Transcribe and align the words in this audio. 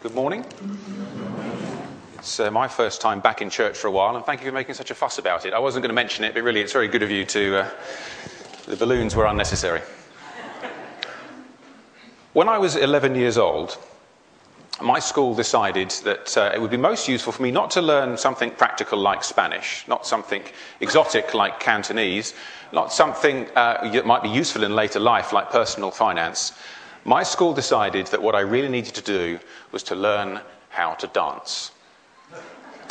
Good 0.00 0.14
morning. 0.14 0.42
It's 2.18 2.40
uh, 2.40 2.50
my 2.50 2.66
first 2.66 3.02
time 3.02 3.20
back 3.20 3.42
in 3.42 3.50
church 3.50 3.76
for 3.76 3.88
a 3.88 3.90
while, 3.90 4.16
and 4.16 4.24
thank 4.24 4.40
you 4.40 4.48
for 4.48 4.54
making 4.54 4.74
such 4.74 4.90
a 4.90 4.94
fuss 4.94 5.18
about 5.18 5.44
it. 5.44 5.52
I 5.52 5.58
wasn't 5.58 5.82
going 5.82 5.90
to 5.90 5.94
mention 5.94 6.24
it, 6.24 6.32
but 6.32 6.42
really, 6.42 6.62
it's 6.62 6.72
very 6.72 6.88
good 6.88 7.02
of 7.02 7.10
you 7.10 7.26
to. 7.26 7.58
Uh, 7.58 7.70
the 8.64 8.76
balloons 8.76 9.14
were 9.14 9.26
unnecessary. 9.26 9.82
When 12.32 12.48
I 12.48 12.56
was 12.56 12.74
11 12.74 13.16
years 13.16 13.36
old, 13.36 13.76
my 14.80 14.98
school 14.98 15.34
decided 15.34 15.90
that 16.04 16.36
uh, 16.38 16.50
it 16.54 16.60
would 16.60 16.70
be 16.70 16.78
most 16.78 17.06
useful 17.06 17.32
for 17.32 17.42
me 17.42 17.50
not 17.50 17.70
to 17.72 17.82
learn 17.82 18.16
something 18.16 18.50
practical 18.50 18.98
like 18.98 19.22
Spanish, 19.22 19.84
not 19.86 20.06
something 20.06 20.42
exotic 20.80 21.34
like 21.34 21.60
Cantonese, 21.60 22.32
not 22.72 22.94
something 22.94 23.46
uh, 23.54 23.90
that 23.90 24.06
might 24.06 24.22
be 24.22 24.30
useful 24.30 24.64
in 24.64 24.74
later 24.74 25.00
life 25.00 25.34
like 25.34 25.50
personal 25.50 25.90
finance. 25.90 26.52
My 27.04 27.22
school 27.22 27.52
decided 27.52 28.06
that 28.08 28.22
what 28.22 28.34
I 28.34 28.40
really 28.40 28.68
needed 28.68 28.94
to 28.94 29.02
do 29.02 29.38
was 29.72 29.82
to 29.84 29.94
learn 29.94 30.40
how 30.70 30.94
to 30.94 31.06
dance. 31.08 31.70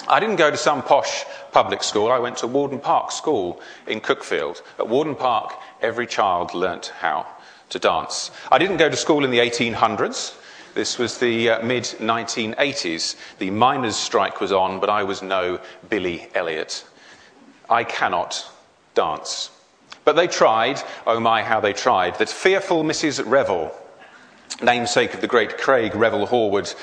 I 0.07 0.19
didn't 0.19 0.35
go 0.35 0.51
to 0.51 0.57
some 0.57 0.83
posh 0.83 1.23
public 1.51 1.81
school. 1.81 2.11
I 2.11 2.19
went 2.19 2.37
to 2.37 2.47
Warden 2.47 2.79
Park 2.79 3.11
School 3.11 3.59
in 3.87 4.01
Cuckfield. 4.01 4.61
At 4.77 4.87
Warden 4.87 5.15
Park, 5.15 5.53
every 5.81 6.05
child 6.05 6.53
learnt 6.53 6.93
how 6.99 7.25
to 7.69 7.79
dance. 7.79 8.29
I 8.51 8.59
didn't 8.59 8.77
go 8.77 8.89
to 8.89 8.95
school 8.95 9.25
in 9.25 9.31
the 9.31 9.39
1800s. 9.39 10.35
This 10.75 10.99
was 10.99 11.17
the 11.17 11.49
uh, 11.49 11.65
mid 11.65 11.83
1980s. 11.83 13.15
The 13.39 13.49
miners' 13.49 13.95
strike 13.95 14.41
was 14.41 14.51
on, 14.51 14.79
but 14.79 14.89
I 14.89 15.03
was 15.03 15.21
no 15.21 15.59
Billy 15.89 16.27
Elliot. 16.35 16.85
I 17.69 17.83
cannot 17.83 18.47
dance. 18.93 19.49
But 20.05 20.15
they 20.15 20.27
tried, 20.27 20.81
oh 21.07 21.19
my, 21.19 21.43
how 21.43 21.59
they 21.59 21.73
tried. 21.73 22.19
That 22.19 22.29
fearful 22.29 22.83
Mrs. 22.83 23.23
Revel, 23.25 23.73
namesake 24.61 25.13
of 25.13 25.21
the 25.21 25.27
great 25.27 25.57
Craig 25.57 25.95
Revel 25.95 26.27
Horwood 26.27 26.73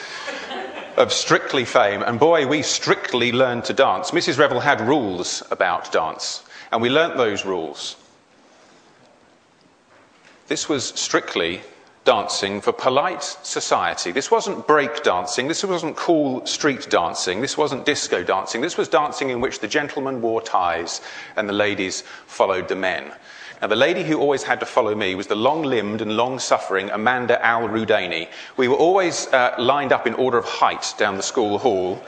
of 0.96 1.12
Strictly 1.12 1.64
fame, 1.64 2.02
and 2.02 2.18
boy, 2.18 2.46
we 2.46 2.62
strictly 2.62 3.32
learned 3.32 3.64
to 3.64 3.72
dance. 3.72 4.10
Mrs. 4.10 4.38
Revel 4.38 4.60
had 4.60 4.80
rules 4.80 5.42
about 5.50 5.92
dance, 5.92 6.42
and 6.72 6.82
we 6.82 6.90
learnt 6.90 7.16
those 7.16 7.44
rules. 7.44 7.96
This 10.48 10.68
was 10.68 10.88
strictly 10.88 11.60
dancing 12.04 12.60
for 12.60 12.72
polite 12.72 13.22
society. 13.22 14.10
This 14.10 14.30
wasn't 14.30 14.66
break 14.66 15.02
dancing. 15.02 15.48
This 15.48 15.62
wasn't 15.62 15.96
cool 15.96 16.44
street 16.46 16.88
dancing. 16.90 17.40
This 17.40 17.56
wasn't 17.56 17.86
disco 17.86 18.24
dancing. 18.24 18.60
This 18.60 18.76
was 18.76 18.88
dancing 18.88 19.30
in 19.30 19.40
which 19.40 19.60
the 19.60 19.68
gentlemen 19.68 20.20
wore 20.20 20.42
ties 20.42 21.00
and 21.36 21.48
the 21.48 21.52
ladies 21.52 22.02
followed 22.26 22.68
the 22.68 22.76
men. 22.76 23.12
The 23.60 23.76
lady 23.76 24.02
who 24.02 24.18
always 24.18 24.42
had 24.42 24.60
to 24.60 24.66
follow 24.66 24.94
me 24.94 25.14
was 25.14 25.26
the 25.26 25.34
long 25.34 25.62
limbed 25.62 26.00
and 26.00 26.16
long 26.16 26.38
suffering 26.38 26.90
Amanda 26.90 27.44
Al 27.44 27.68
Rudani. 27.68 28.28
We 28.56 28.68
were 28.68 28.76
always 28.76 29.26
uh, 29.28 29.54
lined 29.58 29.92
up 29.92 30.06
in 30.06 30.14
order 30.14 30.38
of 30.38 30.46
height 30.46 30.94
down 30.96 31.16
the 31.16 31.22
school 31.22 31.58
hall. 31.58 32.02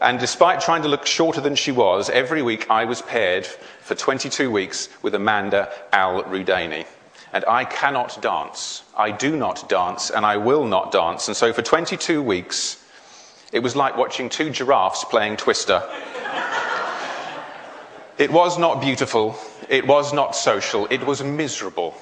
And 0.00 0.18
despite 0.18 0.60
trying 0.60 0.82
to 0.82 0.88
look 0.88 1.06
shorter 1.06 1.40
than 1.40 1.54
she 1.54 1.72
was, 1.72 2.10
every 2.10 2.42
week 2.42 2.68
I 2.70 2.84
was 2.84 3.02
paired 3.02 3.46
for 3.46 3.94
22 3.94 4.50
weeks 4.50 4.88
with 5.02 5.14
Amanda 5.14 5.70
Al 5.92 6.24
Rudani 6.24 6.86
and 7.32 7.44
I 7.46 7.64
cannot 7.64 8.20
dance. 8.22 8.82
I 8.96 9.10
do 9.10 9.36
not 9.36 9.68
dance, 9.68 10.10
and 10.10 10.24
I 10.24 10.38
will 10.38 10.64
not 10.64 10.92
dance. 10.92 11.28
And 11.28 11.36
so 11.36 11.52
for 11.52 11.62
22 11.62 12.22
weeks, 12.22 12.82
it 13.52 13.60
was 13.60 13.76
like 13.76 13.96
watching 13.96 14.28
two 14.28 14.50
giraffes 14.50 15.04
playing 15.04 15.36
Twister. 15.36 15.82
it 18.18 18.32
was 18.32 18.58
not 18.58 18.80
beautiful, 18.80 19.38
it 19.68 19.86
was 19.86 20.12
not 20.12 20.34
social, 20.34 20.86
it 20.90 21.04
was 21.06 21.22
miserable. 21.22 21.94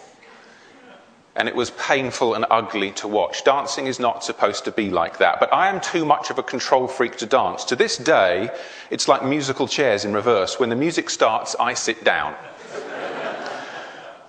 And 1.38 1.48
it 1.48 1.54
was 1.54 1.70
painful 1.72 2.32
and 2.32 2.46
ugly 2.50 2.92
to 2.92 3.06
watch. 3.06 3.44
Dancing 3.44 3.86
is 3.86 4.00
not 4.00 4.24
supposed 4.24 4.64
to 4.64 4.72
be 4.72 4.88
like 4.88 5.18
that. 5.18 5.38
But 5.38 5.52
I 5.52 5.68
am 5.68 5.82
too 5.82 6.06
much 6.06 6.30
of 6.30 6.38
a 6.38 6.42
control 6.42 6.88
freak 6.88 7.16
to 7.18 7.26
dance. 7.26 7.64
To 7.64 7.76
this 7.76 7.98
day, 7.98 8.48
it's 8.90 9.06
like 9.06 9.22
musical 9.22 9.68
chairs 9.68 10.06
in 10.06 10.14
reverse. 10.14 10.58
When 10.58 10.70
the 10.70 10.76
music 10.76 11.10
starts, 11.10 11.54
I 11.60 11.74
sit 11.74 12.04
down. 12.04 12.34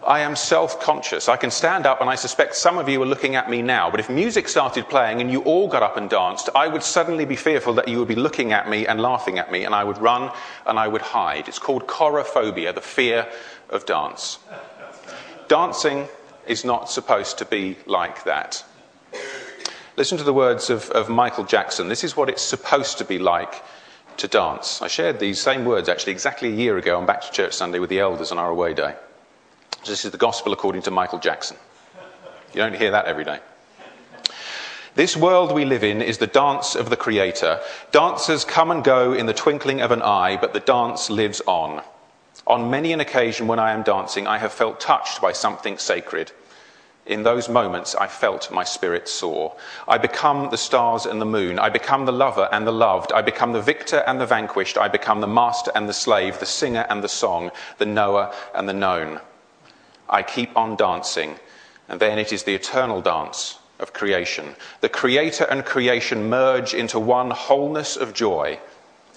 I 0.08 0.22
am 0.22 0.38
self 0.38 0.80
conscious. 0.80 1.28
I 1.28 1.36
can 1.36 1.52
stand 1.52 1.86
up, 1.86 2.00
and 2.00 2.10
I 2.10 2.16
suspect 2.16 2.56
some 2.56 2.78
of 2.78 2.88
you 2.88 3.02
are 3.04 3.06
looking 3.06 3.36
at 3.36 3.50
me 3.50 3.62
now. 3.62 3.92
But 3.92 4.00
if 4.00 4.10
music 4.10 4.48
started 4.48 4.88
playing 4.88 5.20
and 5.20 5.30
you 5.30 5.42
all 5.42 5.68
got 5.68 5.84
up 5.84 5.98
and 5.98 6.10
danced, 6.10 6.50
I 6.56 6.70
would 6.70 6.82
suddenly 6.82 7.26
be 7.26 7.36
fearful 7.36 7.74
that 7.74 7.90
you 7.90 8.00
would 8.00 8.08
be 8.08 8.16
looking 8.16 8.54
at 8.54 8.70
me 8.70 8.88
and 8.88 9.02
laughing 9.02 9.38
at 9.38 9.52
me, 9.52 9.66
and 9.66 9.76
I 9.76 9.84
would 9.84 9.98
run 9.98 10.32
and 10.66 10.80
I 10.80 10.88
would 10.88 11.02
hide. 11.02 11.50
It's 11.50 11.60
called 11.60 11.88
chorophobia, 11.88 12.74
the 12.74 12.80
fear 12.80 13.28
of 13.70 13.86
dance. 13.86 14.40
Dancing 15.50 16.08
is 16.48 16.64
not 16.64 16.90
supposed 16.90 17.38
to 17.40 17.46
be 17.46 17.76
like 17.86 18.24
that. 18.24 18.64
Listen 19.98 20.18
to 20.18 20.24
the 20.24 20.34
words 20.34 20.70
of, 20.70 20.90
of 20.92 21.10
Michael 21.10 21.44
Jackson. 21.44 21.90
This 21.90 22.06
is 22.06 22.16
what 22.16 22.30
it's 22.30 22.42
supposed 22.42 22.98
to 23.00 23.04
be 23.04 23.20
like 23.20 23.62
to 24.16 24.30
dance. 24.30 24.82
I 24.82 24.88
shared 24.88 25.20
these 25.20 25.42
same 25.42 25.66
words 25.66 25.90
actually 25.90 26.14
exactly 26.14 26.48
a 26.48 26.56
year 26.56 26.78
ago 26.78 26.98
on 26.98 27.06
Back 27.06 27.24
to 27.24 27.32
Church 27.34 27.52
Sunday 27.52 27.80
with 27.80 27.90
the 27.90 28.00
elders 28.00 28.32
on 28.32 28.38
our 28.38 28.50
away 28.50 28.74
day. 28.74 28.96
This 29.86 30.06
is 30.06 30.12
the 30.12 30.18
gospel 30.18 30.54
according 30.54 30.82
to 30.84 30.92
Michael 30.92 31.20
Jackson. 31.20 31.58
You 32.54 32.62
don't 32.62 32.76
hear 32.76 32.92
that 32.92 33.06
every 33.06 33.24
day. 33.24 33.40
This 34.96 35.16
world 35.16 35.54
we 35.54 35.64
live 35.64 35.84
in 35.84 36.02
is 36.02 36.18
the 36.18 36.26
dance 36.26 36.76
of 36.76 36.90
the 36.90 36.98
Creator. 36.98 37.60
Dancers 37.92 38.44
come 38.44 38.72
and 38.72 38.84
go 38.84 39.14
in 39.14 39.28
the 39.28 39.34
twinkling 39.34 39.82
of 39.82 39.92
an 39.92 40.02
eye, 40.02 40.38
but 40.38 40.54
the 40.54 40.60
dance 40.60 41.10
lives 41.10 41.42
on. 41.46 41.84
On 42.48 42.72
many 42.72 42.94
an 42.94 43.00
occasion 43.00 43.46
when 43.46 43.60
I 43.60 43.74
am 43.74 43.84
dancing, 43.84 44.26
I 44.26 44.40
have 44.40 44.52
felt 44.52 44.80
touched 44.80 45.22
by 45.22 45.34
something 45.34 45.78
sacred. 45.78 46.32
In 47.06 47.24
those 47.24 47.48
moments, 47.48 47.94
I 47.96 48.08
felt 48.08 48.52
my 48.52 48.64
spirit 48.64 49.08
soar. 49.08 49.56
I 49.88 49.98
become 49.98 50.50
the 50.50 50.58
stars 50.58 51.06
and 51.06 51.22
the 51.22 51.26
moon. 51.26 51.60
I 51.60 51.70
become 51.70 52.06
the 52.06 52.12
lover 52.12 52.50
and 52.52 52.66
the 52.66 52.74
loved. 52.74 53.14
I 53.14 53.22
become 53.22 53.54
the 53.54 53.62
victor 53.62 54.04
and 54.08 54.20
the 54.20 54.26
vanquished. 54.26 54.78
I 54.78 54.88
become 54.88 55.22
the 55.22 55.28
master 55.28 55.72
and 55.76 55.88
the 55.88 55.94
slave, 55.94 56.40
the 56.40 56.46
singer 56.46 56.86
and 56.90 57.04
the 57.04 57.08
song, 57.08 57.52
the 57.78 57.86
knower 57.86 58.34
and 58.56 58.68
the 58.68 58.74
known. 58.74 59.22
I 60.10 60.24
keep 60.24 60.56
on 60.58 60.76
dancing, 60.76 61.36
and 61.88 62.00
then 62.00 62.20
it 62.20 62.32
is 62.32 62.44
the 62.44 62.56
eternal 62.56 63.02
dance 63.02 63.60
of 63.80 63.94
creation. 63.94 64.56
The 64.82 64.90
creator 64.90 65.44
and 65.46 65.64
creation 65.66 66.30
merge 66.30 66.74
into 66.74 67.00
one 67.00 67.32
wholeness 67.32 67.96
of 67.96 68.14
joy. 68.14 68.60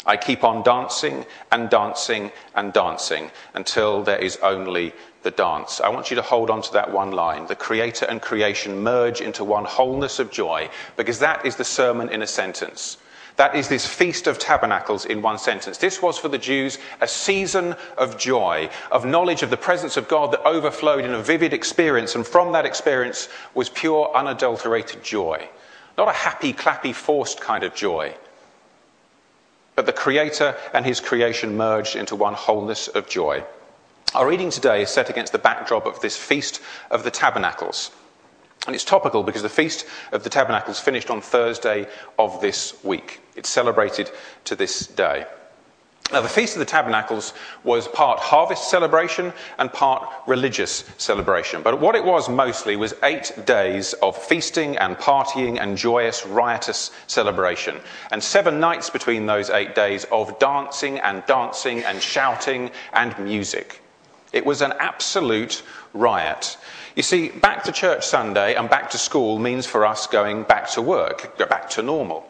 I 0.07 0.17
keep 0.17 0.45
on 0.45 0.63
dancing 0.63 1.27
and 1.53 1.69
dancing 1.69 2.33
and 2.55 2.73
dancing 2.73 3.31
until 3.55 4.03
there 4.03 4.19
is 4.19 4.39
only 4.43 4.95
the 5.23 5.31
dance. 5.31 5.81
I 5.81 5.91
want 5.91 6.11
you 6.11 6.17
to 6.17 6.23
hold 6.23 6.49
on 6.49 6.63
to 6.63 6.73
that 6.73 6.93
one 6.93 7.13
line. 7.13 7.47
The 7.47 7.55
creator 7.55 8.07
and 8.07 8.23
creation 8.23 8.83
merge 8.83 9.21
into 9.21 9.45
one 9.45 9.67
wholeness 9.67 10.19
of 10.19 10.31
joy, 10.31 10.71
because 10.97 11.19
that 11.19 11.45
is 11.45 11.57
the 11.57 11.65
sermon 11.65 12.09
in 12.09 12.23
a 12.23 12.27
sentence. 12.27 12.97
That 13.41 13.55
is 13.55 13.69
this 13.69 13.87
Feast 13.87 14.27
of 14.27 14.39
Tabernacles 14.39 15.07
in 15.07 15.23
one 15.23 15.39
sentence. 15.39 15.79
This 15.79 16.03
was 16.03 16.19
for 16.19 16.29
the 16.29 16.37
Jews 16.37 16.77
a 17.01 17.09
season 17.09 17.75
of 17.97 18.19
joy, 18.19 18.69
of 18.93 19.07
knowledge 19.07 19.43
of 19.43 19.49
the 19.49 19.57
presence 19.57 19.97
of 19.97 20.09
God 20.09 20.31
that 20.33 20.47
overflowed 20.47 21.07
in 21.07 21.15
a 21.15 21.23
vivid 21.23 21.55
experience, 21.55 22.15
and 22.15 22.27
from 22.27 22.53
that 22.53 22.67
experience 22.67 23.31
was 23.55 23.71
pure, 23.71 24.15
unadulterated 24.15 25.03
joy. 25.03 25.49
Not 25.97 26.09
a 26.09 26.13
happy, 26.13 26.53
clappy, 26.53 26.95
forced 26.95 27.41
kind 27.41 27.65
of 27.65 27.75
joy. 27.75 28.15
But 29.75 29.87
the 29.87 29.95
Creator 29.95 30.55
and 30.75 30.85
His 30.85 31.01
creation 31.01 31.57
merged 31.57 31.97
into 31.97 32.17
one 32.17 32.35
wholeness 32.35 32.89
of 32.89 33.09
joy. 33.09 33.43
Our 34.15 34.29
reading 34.29 34.51
today 34.51 34.83
is 34.83 34.91
set 34.91 35.09
against 35.09 35.33
the 35.33 35.39
backdrop 35.39 35.87
of 35.87 35.99
this 36.01 36.19
Feast 36.19 36.61
of 36.91 37.05
the 37.05 37.11
Tabernacles. 37.11 37.91
And 38.67 38.75
it's 38.75 38.85
topical 38.85 39.23
because 39.23 39.43
the 39.43 39.49
Feast 39.49 39.87
of 40.13 40.23
the 40.23 40.31
Tabernacles 40.31 40.79
finished 40.79 41.11
on 41.11 41.21
Thursday 41.21 41.87
of 42.19 42.41
this 42.41 42.83
week. 42.85 43.21
It's 43.35 43.49
celebrated 43.49 44.11
to 44.45 44.55
this 44.55 44.87
day. 44.87 45.27
Now, 46.13 46.21
the 46.21 46.29
Feast 46.29 46.57
of 46.57 46.59
the 46.59 46.67
Tabernacles 46.67 47.35
was 47.63 47.87
part 47.87 48.19
harvest 48.19 48.69
celebration 48.69 49.33
and 49.59 49.73
part 49.73 50.09
religious 50.27 50.85
celebration. 50.99 51.63
But 51.63 51.81
what 51.81 51.95
it 51.95 52.05
was 52.05 52.29
mostly 52.29 52.75
was 52.75 52.95
eight 53.05 53.33
days 53.47 53.93
of 53.95 54.21
feasting 54.21 54.77
and 54.77 54.97
partying 54.97 55.61
and 55.61 55.77
joyous, 55.77 56.27
riotous 56.27 56.91
celebration. 57.07 57.81
And 58.11 58.23
seven 58.23 58.59
nights 58.59 58.91
between 58.91 59.27
those 59.27 59.51
eight 59.51 59.77
days 59.77 60.05
of 60.11 60.37
dancing 60.41 60.99
and 60.99 61.25
dancing 61.27 61.85
and 61.85 62.03
shouting 62.03 62.73
and 62.93 63.17
music. 63.21 63.81
It 64.33 64.47
was 64.47 64.63
an 64.63 64.73
absolute 64.79 65.63
riot. 65.93 66.57
You 66.97 67.03
see, 67.03 67.29
back 67.29 67.65
to 67.65 67.73
church 67.73 68.07
Sunday 68.07 68.55
and 68.55 68.69
back 68.69 68.91
to 68.91 68.99
school 68.99 69.39
means 69.39 69.67
for 69.67 69.87
us 69.87 70.07
going 70.07 70.45
back 70.45 70.69
to 70.71 70.83
work, 70.83 71.37
back 71.39 71.71
to 71.71 71.83
normal. 71.83 72.27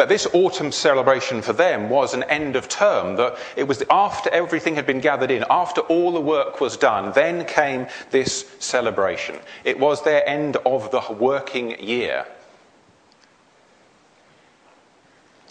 But 0.00 0.08
this 0.08 0.26
autumn 0.32 0.72
celebration 0.72 1.42
for 1.42 1.52
them 1.52 1.90
was 1.90 2.14
an 2.14 2.22
end 2.22 2.56
of 2.56 2.68
term. 2.70 3.16
That 3.16 3.36
it 3.54 3.68
was 3.68 3.82
after 3.90 4.30
everything 4.30 4.74
had 4.74 4.86
been 4.86 5.00
gathered 5.00 5.30
in, 5.30 5.44
after 5.50 5.82
all 5.82 6.12
the 6.12 6.20
work 6.20 6.58
was 6.58 6.78
done, 6.78 7.12
then 7.12 7.44
came 7.44 7.86
this 8.10 8.50
celebration. 8.60 9.36
It 9.62 9.78
was 9.78 10.02
their 10.02 10.26
end 10.26 10.56
of 10.64 10.90
the 10.90 11.02
working 11.12 11.78
year. 11.78 12.24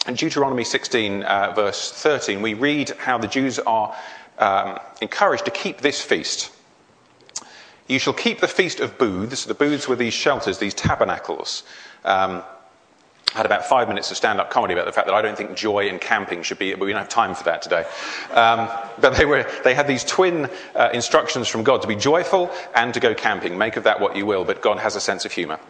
In 0.08 0.14
Deuteronomy 0.14 0.64
16, 0.64 1.22
uh, 1.22 1.52
verse 1.54 1.92
13, 1.92 2.42
we 2.42 2.54
read 2.54 2.90
how 2.98 3.18
the 3.18 3.28
Jews 3.28 3.60
are 3.60 3.94
um, 4.40 4.78
encouraged 5.00 5.44
to 5.44 5.50
keep 5.50 5.80
this 5.80 6.00
feast. 6.00 6.50
You 7.86 7.98
shall 7.98 8.14
keep 8.14 8.40
the 8.40 8.48
feast 8.48 8.80
of 8.80 8.98
booths. 8.98 9.44
The 9.44 9.54
booths 9.54 9.88
were 9.88 9.96
these 9.96 10.14
shelters, 10.14 10.58
these 10.58 10.74
tabernacles. 10.74 11.62
Um, 12.04 12.42
had 13.32 13.46
about 13.46 13.64
five 13.64 13.86
minutes 13.86 14.10
of 14.10 14.16
stand 14.16 14.40
up 14.40 14.50
comedy 14.50 14.74
about 14.74 14.86
the 14.86 14.92
fact 14.92 15.06
that 15.06 15.14
I 15.14 15.22
don't 15.22 15.36
think 15.36 15.54
joy 15.54 15.88
and 15.88 16.00
camping 16.00 16.42
should 16.42 16.58
be, 16.58 16.72
but 16.72 16.80
we 16.80 16.92
don't 16.92 17.00
have 17.00 17.08
time 17.08 17.34
for 17.34 17.44
that 17.44 17.62
today. 17.62 17.84
Um, 18.32 18.68
but 19.00 19.16
they, 19.16 19.24
were, 19.24 19.48
they 19.62 19.74
had 19.74 19.86
these 19.86 20.04
twin 20.04 20.50
uh, 20.74 20.90
instructions 20.92 21.46
from 21.46 21.62
God 21.62 21.82
to 21.82 21.88
be 21.88 21.94
joyful 21.94 22.50
and 22.74 22.92
to 22.94 23.00
go 23.00 23.14
camping. 23.14 23.56
Make 23.56 23.76
of 23.76 23.84
that 23.84 24.00
what 24.00 24.16
you 24.16 24.26
will, 24.26 24.44
but 24.44 24.62
God 24.62 24.78
has 24.78 24.96
a 24.96 25.00
sense 25.00 25.24
of 25.24 25.32
humour. 25.32 25.60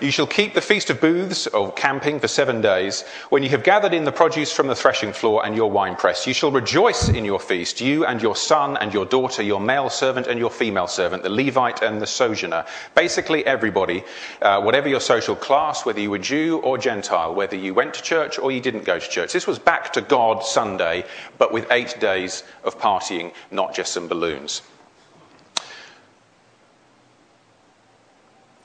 You 0.00 0.10
shall 0.10 0.26
keep 0.26 0.54
the 0.54 0.62
feast 0.62 0.88
of 0.88 0.98
booths 0.98 1.46
or 1.46 1.70
camping 1.72 2.20
for 2.20 2.28
seven 2.28 2.62
days, 2.62 3.02
when 3.28 3.42
you 3.42 3.50
have 3.50 3.62
gathered 3.62 3.92
in 3.92 4.04
the 4.04 4.12
produce 4.12 4.50
from 4.50 4.66
the 4.66 4.74
threshing 4.74 5.12
floor 5.12 5.44
and 5.44 5.54
your 5.54 5.70
winepress. 5.70 6.26
You 6.26 6.32
shall 6.32 6.50
rejoice 6.50 7.10
in 7.10 7.22
your 7.26 7.38
feast, 7.38 7.82
you 7.82 8.06
and 8.06 8.22
your 8.22 8.34
son 8.34 8.78
and 8.78 8.94
your 8.94 9.04
daughter, 9.04 9.42
your 9.42 9.60
male 9.60 9.90
servant 9.90 10.26
and 10.26 10.38
your 10.38 10.48
female 10.48 10.86
servant, 10.86 11.22
the 11.22 11.28
Levite 11.28 11.82
and 11.82 12.00
the 12.00 12.06
sojourner. 12.06 12.64
Basically, 12.94 13.44
everybody, 13.44 14.02
uh, 14.40 14.62
whatever 14.62 14.88
your 14.88 15.00
social 15.00 15.36
class, 15.36 15.84
whether 15.84 16.00
you 16.00 16.10
were 16.10 16.18
Jew 16.18 16.60
or 16.60 16.78
Gentile, 16.78 17.34
whether 17.34 17.56
you 17.56 17.74
went 17.74 17.92
to 17.92 18.02
church 18.02 18.38
or 18.38 18.50
you 18.50 18.62
didn't 18.62 18.86
go 18.86 18.98
to 18.98 19.06
church. 19.06 19.34
This 19.34 19.46
was 19.46 19.58
back 19.58 19.92
to 19.92 20.00
God 20.00 20.42
Sunday, 20.42 21.04
but 21.36 21.52
with 21.52 21.70
eight 21.70 22.00
days 22.00 22.42
of 22.64 22.78
partying, 22.78 23.34
not 23.50 23.74
just 23.74 23.92
some 23.92 24.08
balloons. 24.08 24.62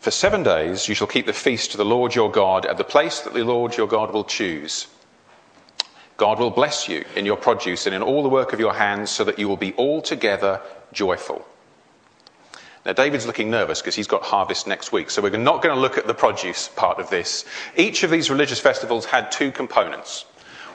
For 0.06 0.12
seven 0.12 0.44
days 0.44 0.88
you 0.88 0.94
shall 0.94 1.08
keep 1.08 1.26
the 1.26 1.34
feast 1.34 1.72
to 1.72 1.78
the 1.78 1.84
Lord 1.84 2.14
your 2.14 2.30
God 2.30 2.68
at 2.68 2.78
the 2.78 2.84
place 2.84 3.22
that 3.22 3.34
the 3.34 3.44
Lord 3.44 3.76
your 3.76 3.88
God 3.88 4.14
will 4.14 4.24
choose. 4.24 4.86
God 6.18 6.38
will 6.38 6.52
bless 6.52 6.88
you 6.88 7.04
in 7.16 7.26
your 7.26 7.38
produce 7.38 7.88
and 7.88 7.96
in 7.96 8.04
all 8.04 8.22
the 8.22 8.30
work 8.30 8.54
of 8.54 8.60
your 8.60 8.76
hands, 8.76 9.10
so 9.10 9.24
that 9.24 9.40
you 9.40 9.48
will 9.48 9.58
be 9.58 9.74
altogether 9.80 10.62
joyful. 10.94 11.44
Now, 12.86 12.94
David's 12.94 13.26
looking 13.26 13.50
nervous 13.50 13.82
because 13.82 13.96
he's 13.96 14.06
got 14.06 14.22
harvest 14.22 14.68
next 14.68 14.92
week, 14.92 15.10
so 15.10 15.24
we're 15.24 15.38
not 15.38 15.64
going 15.64 15.74
to 15.74 15.82
look 15.82 15.98
at 15.98 16.06
the 16.06 16.14
produce 16.14 16.68
part 16.68 17.00
of 17.00 17.10
this. 17.10 17.44
Each 17.76 18.04
of 18.04 18.12
these 18.12 18.30
religious 18.30 18.60
festivals 18.60 19.06
had 19.06 19.32
two 19.32 19.52
components 19.52 20.26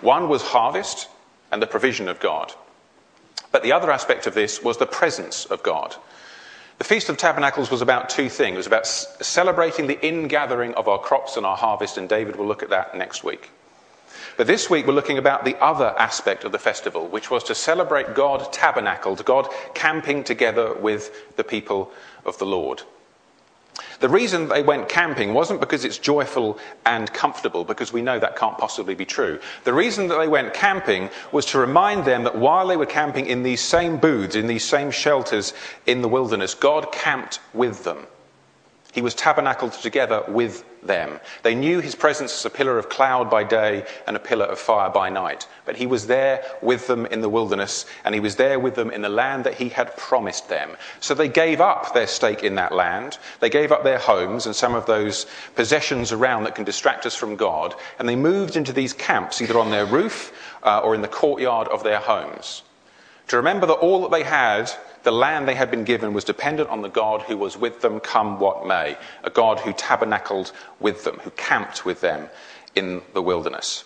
one 0.00 0.28
was 0.28 0.42
harvest 0.42 1.08
and 1.52 1.62
the 1.62 1.68
provision 1.68 2.08
of 2.08 2.18
God. 2.18 2.52
But 3.52 3.62
the 3.62 3.70
other 3.70 3.92
aspect 3.92 4.26
of 4.26 4.34
this 4.34 4.60
was 4.60 4.78
the 4.78 4.86
presence 4.86 5.44
of 5.44 5.62
God. 5.62 5.94
The 6.80 6.84
Feast 6.84 7.10
of 7.10 7.18
Tabernacles 7.18 7.70
was 7.70 7.82
about 7.82 8.08
two 8.08 8.30
things. 8.30 8.54
It 8.54 8.56
was 8.56 8.66
about 8.66 8.86
celebrating 8.86 9.86
the 9.86 10.02
ingathering 10.02 10.72
of 10.76 10.88
our 10.88 10.98
crops 10.98 11.36
and 11.36 11.44
our 11.44 11.54
harvest, 11.54 11.98
and 11.98 12.08
David 12.08 12.36
will 12.36 12.46
look 12.46 12.62
at 12.62 12.70
that 12.70 12.96
next 12.96 13.22
week. 13.22 13.50
But 14.38 14.46
this 14.46 14.70
week 14.70 14.86
we're 14.86 14.94
looking 14.94 15.18
about 15.18 15.44
the 15.44 15.62
other 15.62 15.94
aspect 15.98 16.42
of 16.44 16.52
the 16.52 16.58
festival, 16.58 17.06
which 17.06 17.30
was 17.30 17.44
to 17.44 17.54
celebrate 17.54 18.14
God 18.14 18.50
tabernacled, 18.50 19.22
God 19.26 19.48
camping 19.74 20.24
together 20.24 20.72
with 20.72 21.36
the 21.36 21.44
people 21.44 21.92
of 22.24 22.38
the 22.38 22.46
Lord. 22.46 22.82
The 24.00 24.08
reason 24.08 24.48
they 24.48 24.62
went 24.62 24.88
camping 24.88 25.34
wasn't 25.34 25.60
because 25.60 25.84
it's 25.84 25.98
joyful 25.98 26.58
and 26.86 27.12
comfortable, 27.12 27.64
because 27.64 27.92
we 27.92 28.00
know 28.00 28.18
that 28.18 28.34
can't 28.34 28.56
possibly 28.56 28.94
be 28.94 29.04
true. 29.04 29.38
The 29.64 29.74
reason 29.74 30.08
that 30.08 30.18
they 30.18 30.26
went 30.26 30.54
camping 30.54 31.10
was 31.32 31.44
to 31.46 31.58
remind 31.58 32.06
them 32.06 32.24
that 32.24 32.36
while 32.36 32.66
they 32.66 32.78
were 32.78 32.86
camping 32.86 33.26
in 33.26 33.42
these 33.42 33.60
same 33.60 33.98
booths, 33.98 34.36
in 34.36 34.46
these 34.46 34.64
same 34.64 34.90
shelters 34.90 35.52
in 35.86 36.00
the 36.00 36.08
wilderness, 36.08 36.54
God 36.54 36.90
camped 36.92 37.40
with 37.52 37.84
them. 37.84 38.06
He 38.92 39.02
was 39.02 39.14
tabernacled 39.14 39.72
together 39.72 40.24
with 40.26 40.64
them. 40.82 41.20
They 41.42 41.54
knew 41.54 41.80
his 41.80 41.94
presence 41.94 42.32
as 42.32 42.44
a 42.44 42.50
pillar 42.50 42.78
of 42.78 42.88
cloud 42.88 43.30
by 43.30 43.44
day 43.44 43.84
and 44.06 44.16
a 44.16 44.20
pillar 44.20 44.46
of 44.46 44.58
fire 44.58 44.90
by 44.90 45.10
night. 45.10 45.46
But 45.64 45.76
he 45.76 45.86
was 45.86 46.08
there 46.08 46.42
with 46.60 46.86
them 46.88 47.06
in 47.06 47.20
the 47.20 47.28
wilderness, 47.28 47.86
and 48.04 48.14
he 48.14 48.20
was 48.20 48.36
there 48.36 48.58
with 48.58 48.74
them 48.74 48.90
in 48.90 49.02
the 49.02 49.08
land 49.08 49.44
that 49.44 49.54
he 49.54 49.68
had 49.68 49.96
promised 49.96 50.48
them. 50.48 50.70
So 50.98 51.14
they 51.14 51.28
gave 51.28 51.60
up 51.60 51.94
their 51.94 52.08
stake 52.08 52.42
in 52.42 52.56
that 52.56 52.72
land. 52.72 53.18
They 53.38 53.50
gave 53.50 53.70
up 53.70 53.84
their 53.84 53.98
homes 53.98 54.46
and 54.46 54.56
some 54.56 54.74
of 54.74 54.86
those 54.86 55.26
possessions 55.54 56.10
around 56.10 56.44
that 56.44 56.56
can 56.56 56.64
distract 56.64 57.06
us 57.06 57.14
from 57.14 57.36
God, 57.36 57.74
and 57.98 58.08
they 58.08 58.16
moved 58.16 58.56
into 58.56 58.72
these 58.72 58.92
camps, 58.92 59.40
either 59.40 59.58
on 59.58 59.70
their 59.70 59.86
roof 59.86 60.32
uh, 60.64 60.80
or 60.80 60.96
in 60.96 61.02
the 61.02 61.08
courtyard 61.08 61.68
of 61.68 61.84
their 61.84 62.00
homes. 62.00 62.62
To 63.28 63.36
remember 63.36 63.66
that 63.66 63.74
all 63.74 64.02
that 64.02 64.10
they 64.10 64.24
had 64.24 64.72
the 65.02 65.12
land 65.12 65.48
they 65.48 65.54
had 65.54 65.70
been 65.70 65.84
given 65.84 66.12
was 66.12 66.24
dependent 66.24 66.68
on 66.68 66.82
the 66.82 66.88
God 66.88 67.22
who 67.22 67.36
was 67.36 67.56
with 67.56 67.80
them, 67.80 68.00
come 68.00 68.38
what 68.38 68.66
may, 68.66 68.96
a 69.24 69.30
God 69.30 69.60
who 69.60 69.72
tabernacled 69.72 70.52
with 70.78 71.04
them, 71.04 71.18
who 71.22 71.30
camped 71.30 71.84
with 71.84 72.00
them 72.00 72.28
in 72.74 73.02
the 73.14 73.22
wilderness. 73.22 73.84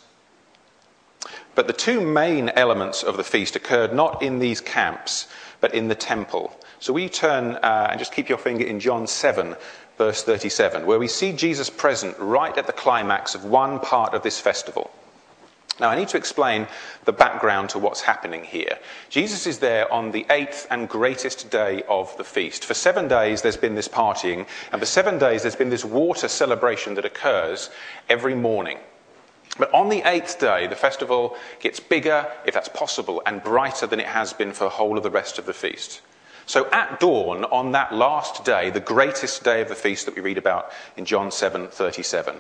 But 1.55 1.67
the 1.67 1.73
two 1.73 2.01
main 2.01 2.49
elements 2.51 3.03
of 3.03 3.17
the 3.17 3.25
feast 3.25 3.57
occurred 3.57 3.95
not 3.95 4.23
in 4.23 4.41
these 4.41 4.61
camps, 4.61 5.29
but 5.61 5.75
in 5.75 5.89
the 5.89 5.95
temple. 5.95 6.57
So 6.81 6.93
we 6.93 7.09
turn 7.09 7.57
uh, 7.57 7.89
and 7.91 7.99
just 7.99 8.13
keep 8.13 8.29
your 8.29 8.39
finger 8.39 8.65
in 8.65 8.81
John 8.81 9.07
7, 9.07 9.57
verse 9.97 10.23
37, 10.25 10.85
where 10.85 10.99
we 10.99 11.09
see 11.09 11.33
Jesus 11.33 11.71
present 11.71 12.19
right 12.19 12.57
at 12.59 12.67
the 12.67 12.73
climax 12.73 13.35
of 13.35 13.45
one 13.45 13.79
part 13.79 14.15
of 14.15 14.23
this 14.23 14.41
festival. 14.41 14.91
Now, 15.81 15.91
I 15.91 15.97
need 15.97 16.09
to 16.09 16.17
explain 16.17 16.69
the 17.05 17.13
background 17.13 17.71
to 17.71 17.81
what's 17.81 18.01
happening 18.01 18.45
here. 18.45 18.79
Jesus 19.09 19.47
is 19.47 19.59
there 19.59 19.93
on 19.93 20.13
the 20.13 20.25
eighth 20.31 20.69
and 20.71 20.89
greatest 20.89 21.51
day 21.51 21.83
of 21.89 22.17
the 22.17 22.23
feast. 22.23 22.65
For 22.65 22.75
seven 22.75 23.09
days, 23.09 23.43
there's 23.43 23.57
been 23.57 23.75
this 23.75 23.89
partying, 23.89 24.47
and 24.71 24.81
for 24.81 24.87
seven 24.87 25.19
days, 25.19 25.43
there's 25.43 25.57
been 25.57 25.71
this 25.71 25.85
water 25.85 26.29
celebration 26.29 26.95
that 26.95 27.05
occurs 27.05 27.71
every 28.09 28.37
morning. 28.37 28.79
But 29.59 29.73
on 29.75 29.89
the 29.89 30.03
eighth 30.09 30.39
day, 30.39 30.69
the 30.69 30.77
festival 30.77 31.37
gets 31.61 31.81
bigger, 31.81 32.31
if 32.47 32.55
that's 32.55 32.69
possible, 32.69 33.23
and 33.27 33.43
brighter 33.43 33.87
than 33.87 34.01
it 34.01 34.07
has 34.07 34.33
been 34.33 34.53
for 34.53 34.65
the 34.65 34.71
whole 34.71 34.97
of 34.97 35.03
the 35.03 35.11
rest 35.11 35.39
of 35.39 35.47
the 35.47 35.53
feast. 35.53 36.01
So 36.47 36.69
at 36.71 37.01
dawn, 37.01 37.45
on 37.45 37.73
that 37.73 37.95
last 37.95 38.45
day, 38.45 38.71
the 38.71 38.81
greatest 38.81 39.45
day 39.45 39.63
of 39.63 39.69
the 39.69 39.75
feast 39.75 40.05
that 40.07 40.15
we 40.15 40.21
read 40.21 40.39
about 40.39 40.73
in 40.97 41.05
John 41.05 41.31
7 41.31 41.69
37, 41.69 42.37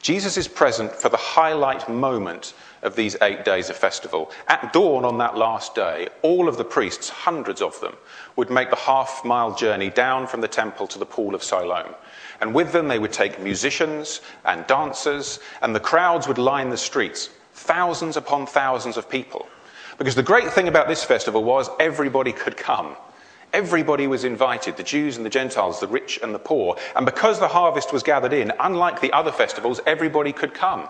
Jesus 0.00 0.36
is 0.36 0.48
present 0.48 0.92
for 0.92 1.08
the 1.08 1.16
highlight 1.16 1.88
moment 1.88 2.54
of 2.82 2.96
these 2.96 3.16
eight 3.22 3.44
days 3.44 3.70
of 3.70 3.76
festival. 3.76 4.30
At 4.48 4.72
dawn 4.72 5.04
on 5.04 5.18
that 5.18 5.36
last 5.36 5.74
day, 5.74 6.08
all 6.22 6.48
of 6.48 6.56
the 6.56 6.64
priests, 6.64 7.08
hundreds 7.08 7.62
of 7.62 7.80
them, 7.80 7.96
would 8.36 8.50
make 8.50 8.70
the 8.70 8.76
half 8.76 9.24
mile 9.24 9.54
journey 9.54 9.88
down 9.88 10.26
from 10.26 10.40
the 10.40 10.48
temple 10.48 10.86
to 10.88 10.98
the 10.98 11.06
pool 11.06 11.34
of 11.34 11.42
Siloam. 11.42 11.94
And 12.40 12.54
with 12.54 12.72
them, 12.72 12.88
they 12.88 12.98
would 12.98 13.12
take 13.12 13.40
musicians 13.40 14.20
and 14.44 14.66
dancers, 14.66 15.40
and 15.62 15.74
the 15.74 15.80
crowds 15.80 16.28
would 16.28 16.38
line 16.38 16.68
the 16.68 16.76
streets, 16.76 17.30
thousands 17.54 18.16
upon 18.16 18.46
thousands 18.46 18.96
of 18.96 19.08
people. 19.08 19.46
Because 19.96 20.14
the 20.14 20.22
great 20.22 20.52
thing 20.52 20.68
about 20.68 20.88
this 20.88 21.04
festival 21.04 21.44
was 21.44 21.70
everybody 21.78 22.32
could 22.32 22.56
come. 22.56 22.96
Everybody 23.54 24.08
was 24.08 24.24
invited, 24.24 24.76
the 24.76 24.82
Jews 24.82 25.16
and 25.16 25.24
the 25.24 25.30
Gentiles, 25.30 25.78
the 25.78 25.86
rich 25.86 26.18
and 26.22 26.34
the 26.34 26.40
poor. 26.40 26.76
And 26.96 27.06
because 27.06 27.38
the 27.38 27.46
harvest 27.46 27.92
was 27.92 28.02
gathered 28.02 28.32
in, 28.32 28.52
unlike 28.58 29.00
the 29.00 29.12
other 29.12 29.30
festivals, 29.30 29.80
everybody 29.86 30.32
could 30.32 30.52
come. 30.52 30.88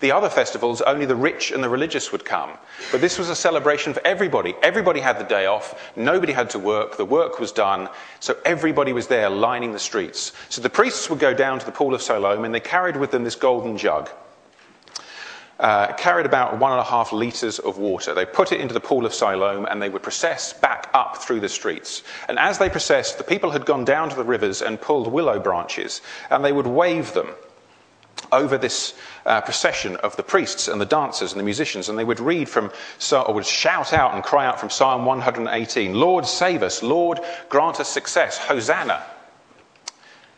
The 0.00 0.12
other 0.12 0.28
festivals, 0.28 0.82
only 0.82 1.06
the 1.06 1.16
rich 1.16 1.50
and 1.50 1.64
the 1.64 1.68
religious 1.70 2.12
would 2.12 2.26
come. 2.26 2.50
But 2.92 3.00
this 3.00 3.18
was 3.18 3.30
a 3.30 3.34
celebration 3.34 3.94
for 3.94 4.06
everybody. 4.06 4.54
Everybody 4.62 5.00
had 5.00 5.18
the 5.18 5.24
day 5.24 5.46
off. 5.46 5.92
Nobody 5.96 6.34
had 6.34 6.50
to 6.50 6.58
work. 6.58 6.98
The 6.98 7.06
work 7.06 7.40
was 7.40 7.52
done. 7.52 7.88
So 8.20 8.36
everybody 8.44 8.92
was 8.92 9.06
there 9.06 9.30
lining 9.30 9.72
the 9.72 9.78
streets. 9.78 10.32
So 10.50 10.60
the 10.60 10.68
priests 10.68 11.08
would 11.08 11.20
go 11.20 11.32
down 11.32 11.58
to 11.58 11.64
the 11.64 11.72
pool 11.72 11.94
of 11.94 12.02
Siloam 12.02 12.44
and 12.44 12.54
they 12.54 12.60
carried 12.60 12.98
with 12.98 13.12
them 13.12 13.24
this 13.24 13.34
golden 13.34 13.78
jug. 13.78 14.10
Uh, 15.64 15.94
carried 15.94 16.26
about 16.26 16.58
one 16.58 16.72
and 16.72 16.80
a 16.82 16.84
half 16.84 17.10
litres 17.10 17.58
of 17.58 17.78
water. 17.78 18.12
They 18.12 18.26
put 18.26 18.52
it 18.52 18.60
into 18.60 18.74
the 18.74 18.80
pool 18.80 19.06
of 19.06 19.14
Siloam 19.14 19.64
and 19.64 19.80
they 19.80 19.88
would 19.88 20.02
process 20.02 20.52
back 20.52 20.90
up 20.92 21.16
through 21.16 21.40
the 21.40 21.48
streets. 21.48 22.02
And 22.28 22.38
as 22.38 22.58
they 22.58 22.68
processed, 22.68 23.16
the 23.16 23.24
people 23.24 23.50
had 23.50 23.64
gone 23.64 23.86
down 23.86 24.10
to 24.10 24.16
the 24.16 24.24
rivers 24.24 24.60
and 24.60 24.78
pulled 24.78 25.10
willow 25.10 25.40
branches 25.40 26.02
and 26.28 26.44
they 26.44 26.52
would 26.52 26.66
wave 26.66 27.14
them 27.14 27.30
over 28.30 28.58
this 28.58 28.92
uh, 29.24 29.40
procession 29.40 29.96
of 29.96 30.14
the 30.16 30.22
priests 30.22 30.68
and 30.68 30.78
the 30.78 30.84
dancers 30.84 31.32
and 31.32 31.40
the 31.40 31.44
musicians, 31.44 31.88
and 31.88 31.98
they 31.98 32.04
would 32.04 32.20
read 32.20 32.46
from, 32.46 32.70
or 33.10 33.32
would 33.32 33.46
shout 33.46 33.94
out 33.94 34.12
and 34.12 34.22
cry 34.22 34.44
out 34.44 34.60
from 34.60 34.68
Psalm 34.68 35.06
118 35.06 35.94
Lord, 35.94 36.26
save 36.26 36.62
us. 36.62 36.82
Lord, 36.82 37.20
grant 37.48 37.80
us 37.80 37.88
success. 37.88 38.36
Hosanna. 38.36 39.02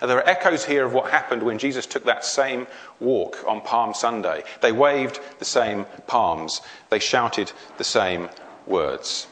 Now, 0.01 0.09
there 0.09 0.19
are 0.19 0.29
echoes 0.29 0.65
here 0.65 0.85
of 0.85 0.93
what 0.93 1.11
happened 1.11 1.43
when 1.43 1.59
Jesus 1.59 1.87
took 1.87 2.05
that 2.05 2.25
same 2.25 2.67
walk 3.01 3.43
on 3.47 3.61
Palm 3.63 3.95
Sunday. 3.95 4.45
They 4.61 4.73
waved 4.73 5.21
the 5.39 5.45
same 5.45 5.87
palms, 6.07 6.61
they 6.91 6.99
shouted 6.99 7.53
the 7.79 7.85
same 7.85 8.29
words. 8.67 9.27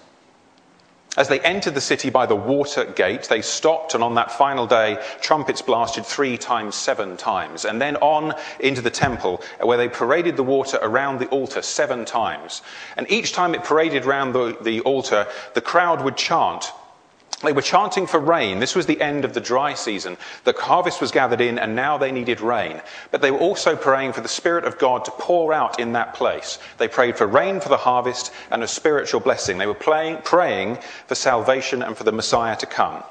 As 1.17 1.29
they 1.29 1.39
entered 1.41 1.75
the 1.75 1.81
city 1.81 2.11
by 2.11 2.27
the 2.27 2.35
water 2.35 2.85
gate, 2.85 3.29
they 3.29 3.41
stopped, 3.41 3.95
and 3.95 4.03
on 4.03 4.17
that 4.17 4.33
final 4.33 4.67
day, 4.67 4.99
trumpets 5.21 5.63
blasted 5.63 6.05
three 6.05 6.37
times, 6.37 6.75
seven 6.75 7.17
times. 7.17 7.65
And 7.65 7.81
then 7.81 7.97
on 7.99 8.35
into 8.59 8.81
the 8.81 8.91
temple, 8.91 9.41
where 9.61 9.79
they 9.79 9.89
paraded 9.89 10.37
the 10.37 10.43
water 10.43 10.79
around 10.83 11.21
the 11.21 11.29
altar 11.29 11.63
seven 11.63 12.05
times. 12.05 12.63
And 12.97 13.09
each 13.09 13.33
time 13.33 13.55
it 13.55 13.63
paraded 13.63 14.07
around 14.07 14.33
the, 14.33 14.57
the 14.61 14.81
altar, 14.81 15.29
the 15.55 15.61
crowd 15.61 16.03
would 16.03 16.17
chant, 16.17 16.73
they 17.45 17.53
were 17.53 17.63
chanting 17.63 18.07
for 18.07 18.19
rain. 18.19 18.59
This 18.59 18.75
was 18.75 18.87
the 18.87 19.01
end 19.01 19.25
of 19.25 19.35
the 19.35 19.41
dry 19.41 19.75
season. 19.75 20.17
The 20.45 20.53
harvest 20.53 21.01
was 21.01 21.11
gathered 21.11 21.41
in, 21.41 21.59
and 21.59 21.77
now 21.77 21.99
they 21.99 22.13
needed 22.13 22.41
rain. 22.41 22.81
But 23.11 23.21
they 23.21 23.31
were 23.31 23.39
also 23.39 23.77
praying 23.77 24.13
for 24.13 24.21
the 24.21 24.29
Spirit 24.29 24.65
of 24.65 24.79
God 24.79 25.05
to 25.05 25.11
pour 25.13 25.53
out 25.53 25.79
in 25.79 25.93
that 25.93 26.15
place. 26.15 26.59
They 26.79 26.89
prayed 26.89 27.17
for 27.17 27.27
rain 27.27 27.61
for 27.61 27.69
the 27.69 27.77
harvest 27.77 28.33
and 28.51 28.63
a 28.63 28.69
spiritual 28.69 29.21
blessing. 29.21 29.59
They 29.59 29.67
were 29.67 29.75
praying, 29.75 30.19
praying 30.25 30.79
for 31.07 31.15
salvation 31.15 31.83
and 31.83 31.97
for 31.97 32.05
the 32.05 32.13
Messiah 32.13 32.57
to 32.57 32.67
come. 32.67 33.03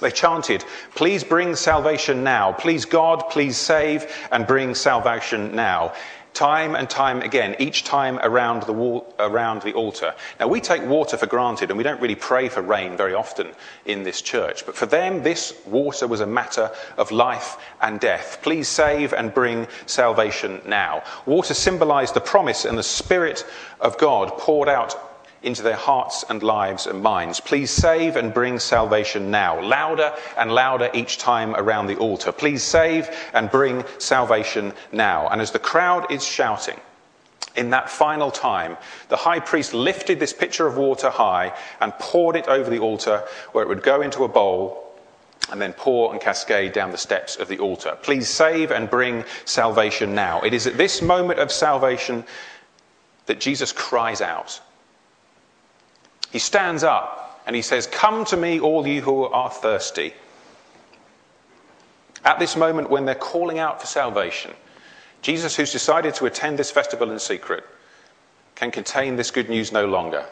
They 0.00 0.10
chanted, 0.10 0.64
Please 0.94 1.24
bring 1.24 1.56
salvation 1.56 2.22
now. 2.22 2.52
Please, 2.52 2.84
God, 2.84 3.30
please 3.30 3.56
save 3.56 4.06
and 4.30 4.46
bring 4.46 4.74
salvation 4.74 5.54
now. 5.54 5.94
Time 6.36 6.74
and 6.74 6.90
time 6.90 7.22
again, 7.22 7.56
each 7.58 7.82
time 7.84 8.18
around 8.18 8.64
the, 8.64 8.72
wall, 8.74 9.10
around 9.18 9.62
the 9.62 9.72
altar. 9.72 10.14
Now, 10.38 10.48
we 10.48 10.60
take 10.60 10.82
water 10.82 11.16
for 11.16 11.24
granted 11.24 11.70
and 11.70 11.78
we 11.78 11.82
don't 11.82 11.98
really 11.98 12.14
pray 12.14 12.50
for 12.50 12.60
rain 12.60 12.94
very 12.94 13.14
often 13.14 13.52
in 13.86 14.02
this 14.02 14.20
church. 14.20 14.66
But 14.66 14.76
for 14.76 14.84
them, 14.84 15.22
this 15.22 15.58
water 15.64 16.06
was 16.06 16.20
a 16.20 16.26
matter 16.26 16.70
of 16.98 17.10
life 17.10 17.56
and 17.80 17.98
death. 17.98 18.40
Please 18.42 18.68
save 18.68 19.14
and 19.14 19.32
bring 19.32 19.66
salvation 19.86 20.60
now. 20.66 21.04
Water 21.24 21.54
symbolized 21.54 22.12
the 22.12 22.20
promise 22.20 22.66
and 22.66 22.76
the 22.76 22.82
Spirit 22.82 23.46
of 23.80 23.96
God 23.96 24.36
poured 24.36 24.68
out 24.68 25.05
into 25.46 25.62
their 25.62 25.76
hearts 25.76 26.24
and 26.28 26.42
lives 26.42 26.86
and 26.86 27.00
minds. 27.00 27.38
Please 27.38 27.70
save 27.70 28.16
and 28.16 28.34
bring 28.34 28.58
salvation 28.58 29.30
now. 29.30 29.60
Louder 29.62 30.12
and 30.36 30.52
louder 30.52 30.90
each 30.92 31.18
time 31.18 31.54
around 31.54 31.86
the 31.86 31.96
altar. 31.96 32.32
Please 32.32 32.64
save 32.64 33.08
and 33.32 33.50
bring 33.50 33.84
salvation 33.98 34.72
now. 34.90 35.28
And 35.28 35.40
as 35.40 35.52
the 35.52 35.60
crowd 35.60 36.10
is 36.10 36.26
shouting, 36.26 36.80
in 37.54 37.70
that 37.70 37.88
final 37.88 38.30
time, 38.30 38.76
the 39.08 39.16
high 39.16 39.38
priest 39.38 39.72
lifted 39.72 40.18
this 40.18 40.32
pitcher 40.32 40.66
of 40.66 40.76
water 40.76 41.08
high 41.08 41.54
and 41.80 41.92
poured 41.94 42.34
it 42.36 42.48
over 42.48 42.68
the 42.68 42.80
altar 42.80 43.24
where 43.52 43.62
it 43.62 43.68
would 43.68 43.84
go 43.84 44.02
into 44.02 44.24
a 44.24 44.28
bowl 44.28 44.82
and 45.52 45.60
then 45.60 45.72
pour 45.72 46.12
and 46.12 46.20
cascade 46.20 46.72
down 46.72 46.90
the 46.90 46.98
steps 46.98 47.36
of 47.36 47.46
the 47.46 47.60
altar. 47.60 47.96
Please 48.02 48.28
save 48.28 48.72
and 48.72 48.90
bring 48.90 49.24
salvation 49.44 50.12
now. 50.12 50.40
It 50.40 50.52
is 50.52 50.66
at 50.66 50.76
this 50.76 51.00
moment 51.00 51.38
of 51.38 51.52
salvation 51.52 52.24
that 53.26 53.38
Jesus 53.38 53.70
cries 53.70 54.20
out 54.20 54.60
he 56.32 56.38
stands 56.38 56.82
up 56.82 57.42
and 57.46 57.54
he 57.54 57.62
says, 57.62 57.86
Come 57.86 58.24
to 58.26 58.36
me, 58.36 58.60
all 58.60 58.86
you 58.86 59.00
who 59.00 59.24
are 59.24 59.50
thirsty. 59.50 60.14
At 62.24 62.38
this 62.38 62.56
moment, 62.56 62.90
when 62.90 63.04
they're 63.04 63.14
calling 63.14 63.58
out 63.58 63.80
for 63.80 63.86
salvation, 63.86 64.52
Jesus, 65.22 65.54
who's 65.56 65.72
decided 65.72 66.14
to 66.16 66.26
attend 66.26 66.58
this 66.58 66.70
festival 66.70 67.10
in 67.10 67.18
secret, 67.18 67.64
can 68.56 68.70
contain 68.70 69.16
this 69.16 69.30
good 69.30 69.48
news 69.48 69.70
no 69.70 69.86
longer. 69.86 70.26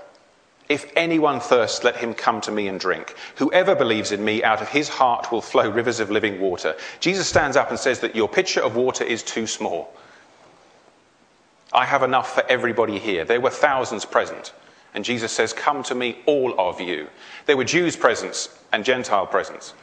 If 0.69 0.91
anyone 0.97 1.41
thirsts, 1.41 1.85
let 1.85 1.97
him 1.97 2.15
come 2.15 2.41
to 2.43 2.51
me 2.51 2.69
and 2.69 2.81
drink. 2.81 3.15
Whoever 3.37 3.75
believes 3.75 4.13
in 4.13 4.25
me, 4.25 4.43
out 4.43 4.63
of 4.63 4.69
his 4.69 4.89
heart 4.89 5.31
will 5.31 5.43
flow 5.43 5.69
rivers 5.69 6.01
of 6.01 6.11
living 6.11 6.41
water. 6.41 6.75
Jesus 7.01 7.29
stands 7.29 7.57
up 7.57 7.71
and 7.71 7.79
says 7.79 8.01
that 8.01 8.17
your 8.17 8.29
pitcher 8.29 8.63
of 8.63 8.75
water 8.75 9.05
is 9.05 9.23
too 9.23 9.47
small. 9.47 9.95
I 11.73 11.85
have 11.85 12.03
enough 12.03 12.35
for 12.35 12.45
everybody 12.49 12.99
here. 12.99 13.25
There 13.25 13.41
were 13.41 13.51
thousands 13.51 14.05
present. 14.05 14.53
And 14.95 15.05
Jesus 15.05 15.33
says, 15.33 15.53
Come 15.53 15.83
to 15.85 15.95
me, 15.95 16.19
all 16.27 16.59
of 16.59 16.81
you. 16.81 17.09
There 17.47 17.57
were 17.57 17.65
Jews 17.65 17.97
present 17.97 18.49
and 18.73 18.85
Gentile 18.85 19.27
present. 19.27 19.75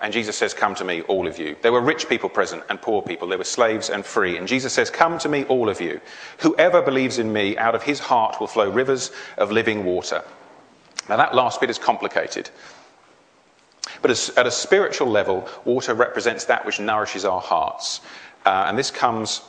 And 0.00 0.12
Jesus 0.12 0.36
says, 0.36 0.54
Come 0.54 0.74
to 0.76 0.84
me, 0.84 1.02
all 1.02 1.26
of 1.26 1.38
you. 1.38 1.56
There 1.62 1.72
were 1.72 1.80
rich 1.80 2.08
people 2.08 2.28
present 2.28 2.62
and 2.68 2.80
poor 2.80 3.02
people. 3.02 3.28
There 3.28 3.38
were 3.38 3.44
slaves 3.44 3.90
and 3.90 4.04
free. 4.04 4.36
And 4.36 4.46
Jesus 4.46 4.72
says, 4.72 4.90
Come 4.90 5.18
to 5.18 5.28
me, 5.28 5.44
all 5.44 5.68
of 5.68 5.80
you. 5.80 6.00
Whoever 6.38 6.82
believes 6.82 7.18
in 7.18 7.32
me, 7.32 7.56
out 7.56 7.74
of 7.74 7.82
his 7.82 7.98
heart 7.98 8.38
will 8.38 8.46
flow 8.46 8.70
rivers 8.70 9.10
of 9.38 9.50
living 9.50 9.84
water. 9.84 10.22
Now, 11.08 11.16
that 11.16 11.34
last 11.34 11.60
bit 11.60 11.70
is 11.70 11.78
complicated. 11.78 12.50
But 14.02 14.10
at 14.36 14.46
a 14.46 14.50
spiritual 14.50 15.08
level, 15.08 15.48
water 15.64 15.94
represents 15.94 16.44
that 16.44 16.66
which 16.66 16.78
nourishes 16.78 17.24
our 17.24 17.40
hearts. 17.40 18.00
Uh, 18.44 18.66
and 18.68 18.78
this 18.78 18.90
comes 18.90 19.42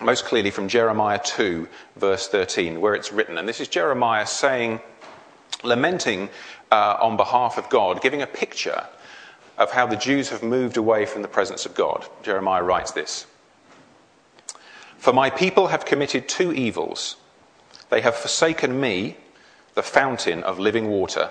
most 0.00 0.24
clearly 0.24 0.50
from 0.50 0.68
Jeremiah 0.68 1.20
2, 1.22 1.68
verse 1.96 2.28
13, 2.28 2.80
where 2.80 2.94
it's 2.94 3.12
written. 3.12 3.38
And 3.38 3.48
this 3.48 3.60
is 3.60 3.68
Jeremiah 3.68 4.26
saying, 4.26 4.80
lamenting 5.62 6.30
uh, 6.70 6.96
on 7.00 7.16
behalf 7.16 7.58
of 7.58 7.68
God, 7.68 8.02
giving 8.02 8.22
a 8.22 8.26
picture 8.26 8.86
of 9.58 9.70
how 9.70 9.86
the 9.86 9.96
Jews 9.96 10.30
have 10.30 10.42
moved 10.42 10.76
away 10.76 11.04
from 11.04 11.22
the 11.22 11.28
presence 11.28 11.66
of 11.66 11.74
God. 11.74 12.06
Jeremiah 12.22 12.62
writes 12.62 12.92
this 12.92 13.26
For 14.98 15.12
my 15.12 15.28
people 15.28 15.68
have 15.68 15.84
committed 15.84 16.28
two 16.28 16.52
evils. 16.52 17.16
They 17.90 18.00
have 18.00 18.14
forsaken 18.14 18.80
me, 18.80 19.16
the 19.74 19.82
fountain 19.82 20.42
of 20.44 20.58
living 20.58 20.88
water, 20.88 21.30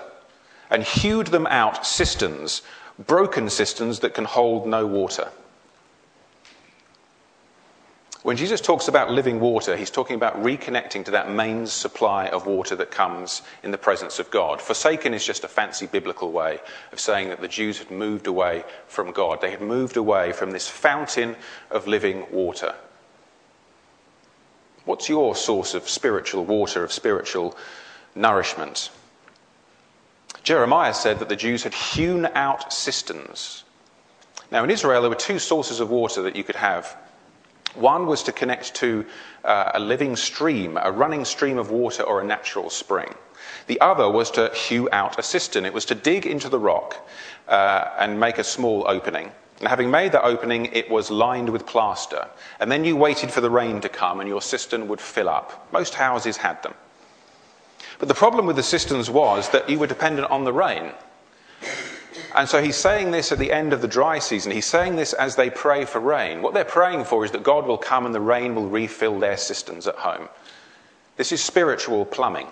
and 0.70 0.84
hewed 0.84 1.28
them 1.28 1.46
out 1.46 1.86
cisterns, 1.86 2.62
broken 2.98 3.48
cisterns 3.50 4.00
that 4.00 4.14
can 4.14 4.26
hold 4.26 4.66
no 4.66 4.86
water. 4.86 5.30
When 8.22 8.36
Jesus 8.36 8.60
talks 8.60 8.86
about 8.86 9.10
living 9.10 9.40
water, 9.40 9.76
he's 9.76 9.90
talking 9.90 10.16
about 10.16 10.42
reconnecting 10.42 11.06
to 11.06 11.10
that 11.12 11.30
main 11.30 11.66
supply 11.66 12.26
of 12.26 12.46
water 12.46 12.76
that 12.76 12.90
comes 12.90 13.40
in 13.62 13.70
the 13.70 13.78
presence 13.78 14.18
of 14.18 14.30
God. 14.30 14.60
Forsaken 14.60 15.14
is 15.14 15.24
just 15.24 15.42
a 15.42 15.48
fancy 15.48 15.86
biblical 15.86 16.30
way 16.30 16.60
of 16.92 17.00
saying 17.00 17.30
that 17.30 17.40
the 17.40 17.48
Jews 17.48 17.78
had 17.78 17.90
moved 17.90 18.26
away 18.26 18.64
from 18.88 19.12
God. 19.12 19.40
They 19.40 19.50
had 19.50 19.62
moved 19.62 19.96
away 19.96 20.32
from 20.32 20.50
this 20.50 20.68
fountain 20.68 21.34
of 21.70 21.86
living 21.86 22.26
water. 22.30 22.74
What's 24.84 25.08
your 25.08 25.34
source 25.34 25.72
of 25.72 25.88
spiritual 25.88 26.44
water, 26.44 26.84
of 26.84 26.92
spiritual 26.92 27.56
nourishment? 28.14 28.90
Jeremiah 30.42 30.94
said 30.94 31.20
that 31.20 31.30
the 31.30 31.36
Jews 31.36 31.62
had 31.62 31.74
hewn 31.74 32.26
out 32.34 32.70
cisterns. 32.70 33.64
Now, 34.50 34.62
in 34.64 34.70
Israel, 34.70 35.00
there 35.00 35.10
were 35.10 35.16
two 35.16 35.38
sources 35.38 35.80
of 35.80 35.90
water 35.90 36.20
that 36.22 36.36
you 36.36 36.44
could 36.44 36.56
have 36.56 36.96
one 37.74 38.06
was 38.06 38.22
to 38.24 38.32
connect 38.32 38.74
to 38.76 39.06
uh, 39.44 39.72
a 39.74 39.80
living 39.80 40.16
stream, 40.16 40.78
a 40.80 40.90
running 40.90 41.24
stream 41.24 41.58
of 41.58 41.70
water 41.70 42.02
or 42.02 42.20
a 42.20 42.24
natural 42.24 42.70
spring. 42.70 43.14
The 43.66 43.80
other 43.80 44.10
was 44.10 44.30
to 44.32 44.50
hew 44.54 44.88
out 44.92 45.18
a 45.18 45.22
cistern. 45.22 45.64
It 45.64 45.72
was 45.72 45.84
to 45.86 45.94
dig 45.94 46.26
into 46.26 46.48
the 46.48 46.58
rock 46.58 47.08
uh, 47.48 47.90
and 47.98 48.18
make 48.18 48.38
a 48.38 48.44
small 48.44 48.84
opening. 48.88 49.30
And 49.60 49.68
having 49.68 49.90
made 49.90 50.12
that 50.12 50.24
opening, 50.24 50.66
it 50.66 50.90
was 50.90 51.10
lined 51.10 51.50
with 51.50 51.66
plaster. 51.66 52.26
And 52.58 52.72
then 52.72 52.84
you 52.84 52.96
waited 52.96 53.30
for 53.30 53.40
the 53.40 53.50
rain 53.50 53.80
to 53.82 53.88
come 53.88 54.20
and 54.20 54.28
your 54.28 54.42
cistern 54.42 54.88
would 54.88 55.00
fill 55.00 55.28
up. 55.28 55.68
Most 55.72 55.94
houses 55.94 56.38
had 56.38 56.62
them. 56.62 56.74
But 57.98 58.08
the 58.08 58.14
problem 58.14 58.46
with 58.46 58.56
the 58.56 58.62
cisterns 58.62 59.10
was 59.10 59.50
that 59.50 59.68
you 59.68 59.78
were 59.78 59.86
dependent 59.86 60.30
on 60.30 60.44
the 60.44 60.52
rain. 60.52 60.92
And 62.40 62.48
so 62.48 62.62
he's 62.62 62.76
saying 62.76 63.10
this 63.10 63.32
at 63.32 63.38
the 63.38 63.52
end 63.52 63.74
of 63.74 63.82
the 63.82 63.86
dry 63.86 64.18
season. 64.18 64.50
He's 64.50 64.64
saying 64.64 64.96
this 64.96 65.12
as 65.12 65.36
they 65.36 65.50
pray 65.50 65.84
for 65.84 66.00
rain. 66.00 66.40
What 66.40 66.54
they're 66.54 66.64
praying 66.64 67.04
for 67.04 67.22
is 67.22 67.32
that 67.32 67.42
God 67.42 67.66
will 67.66 67.76
come 67.76 68.06
and 68.06 68.14
the 68.14 68.20
rain 68.22 68.54
will 68.54 68.66
refill 68.66 69.18
their 69.18 69.36
cisterns 69.36 69.86
at 69.86 69.96
home. 69.96 70.26
This 71.18 71.32
is 71.32 71.44
spiritual 71.44 72.06
plumbing. 72.06 72.46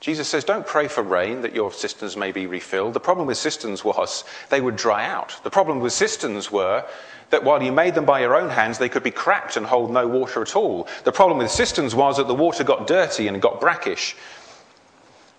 Jesus 0.00 0.26
says, 0.28 0.44
Don't 0.44 0.66
pray 0.66 0.88
for 0.88 1.02
rain 1.02 1.42
that 1.42 1.54
your 1.54 1.70
cisterns 1.70 2.16
may 2.16 2.32
be 2.32 2.46
refilled. 2.46 2.94
The 2.94 3.00
problem 3.00 3.26
with 3.26 3.36
cisterns 3.36 3.84
was 3.84 4.24
they 4.48 4.62
would 4.62 4.76
dry 4.76 5.04
out. 5.04 5.38
The 5.44 5.50
problem 5.50 5.80
with 5.80 5.92
cisterns 5.92 6.50
were 6.50 6.86
that 7.28 7.44
while 7.44 7.62
you 7.62 7.70
made 7.70 7.94
them 7.94 8.06
by 8.06 8.20
your 8.20 8.34
own 8.34 8.48
hands, 8.48 8.78
they 8.78 8.88
could 8.88 9.02
be 9.02 9.10
cracked 9.10 9.58
and 9.58 9.66
hold 9.66 9.90
no 9.90 10.08
water 10.08 10.40
at 10.40 10.56
all. 10.56 10.88
The 11.04 11.12
problem 11.12 11.36
with 11.36 11.50
cisterns 11.50 11.94
was 11.94 12.16
that 12.16 12.28
the 12.28 12.34
water 12.34 12.64
got 12.64 12.86
dirty 12.86 13.28
and 13.28 13.42
got 13.42 13.60
brackish. 13.60 14.16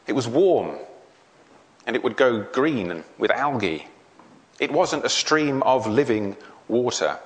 It 0.05 0.13
was 0.13 0.27
warm 0.27 0.77
and 1.89 1.95
it 1.95 2.03
would 2.03 2.15
go 2.15 2.43
green 2.53 3.03
with 3.17 3.31
algae. 3.31 3.87
It 4.59 4.71
wasn't 4.71 5.05
a 5.05 5.09
stream 5.09 5.63
of 5.63 5.87
living 5.87 6.37
water. 6.67 7.17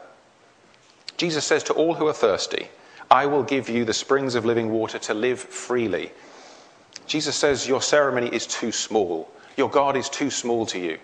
Jesus 1.17 1.43
says 1.43 1.63
to 1.63 1.73
all 1.73 1.95
who 1.95 2.07
are 2.07 2.13
thirsty, 2.13 2.69
I 3.11 3.25
will 3.25 3.43
give 3.43 3.67
you 3.67 3.83
the 3.83 3.93
springs 3.93 4.35
of 4.35 4.45
living 4.45 4.69
water 4.69 4.97
to 4.99 5.13
live 5.13 5.41
freely. 5.41 6.13
Jesus 7.07 7.35
says, 7.35 7.67
Your 7.67 7.81
ceremony 7.81 8.29
is 8.29 8.47
too 8.47 8.71
small. 8.71 9.29
Your 9.57 9.69
God 9.69 9.97
is 9.97 10.07
too 10.07 10.29
small 10.29 10.65
to 10.67 10.79
you. 10.79 10.97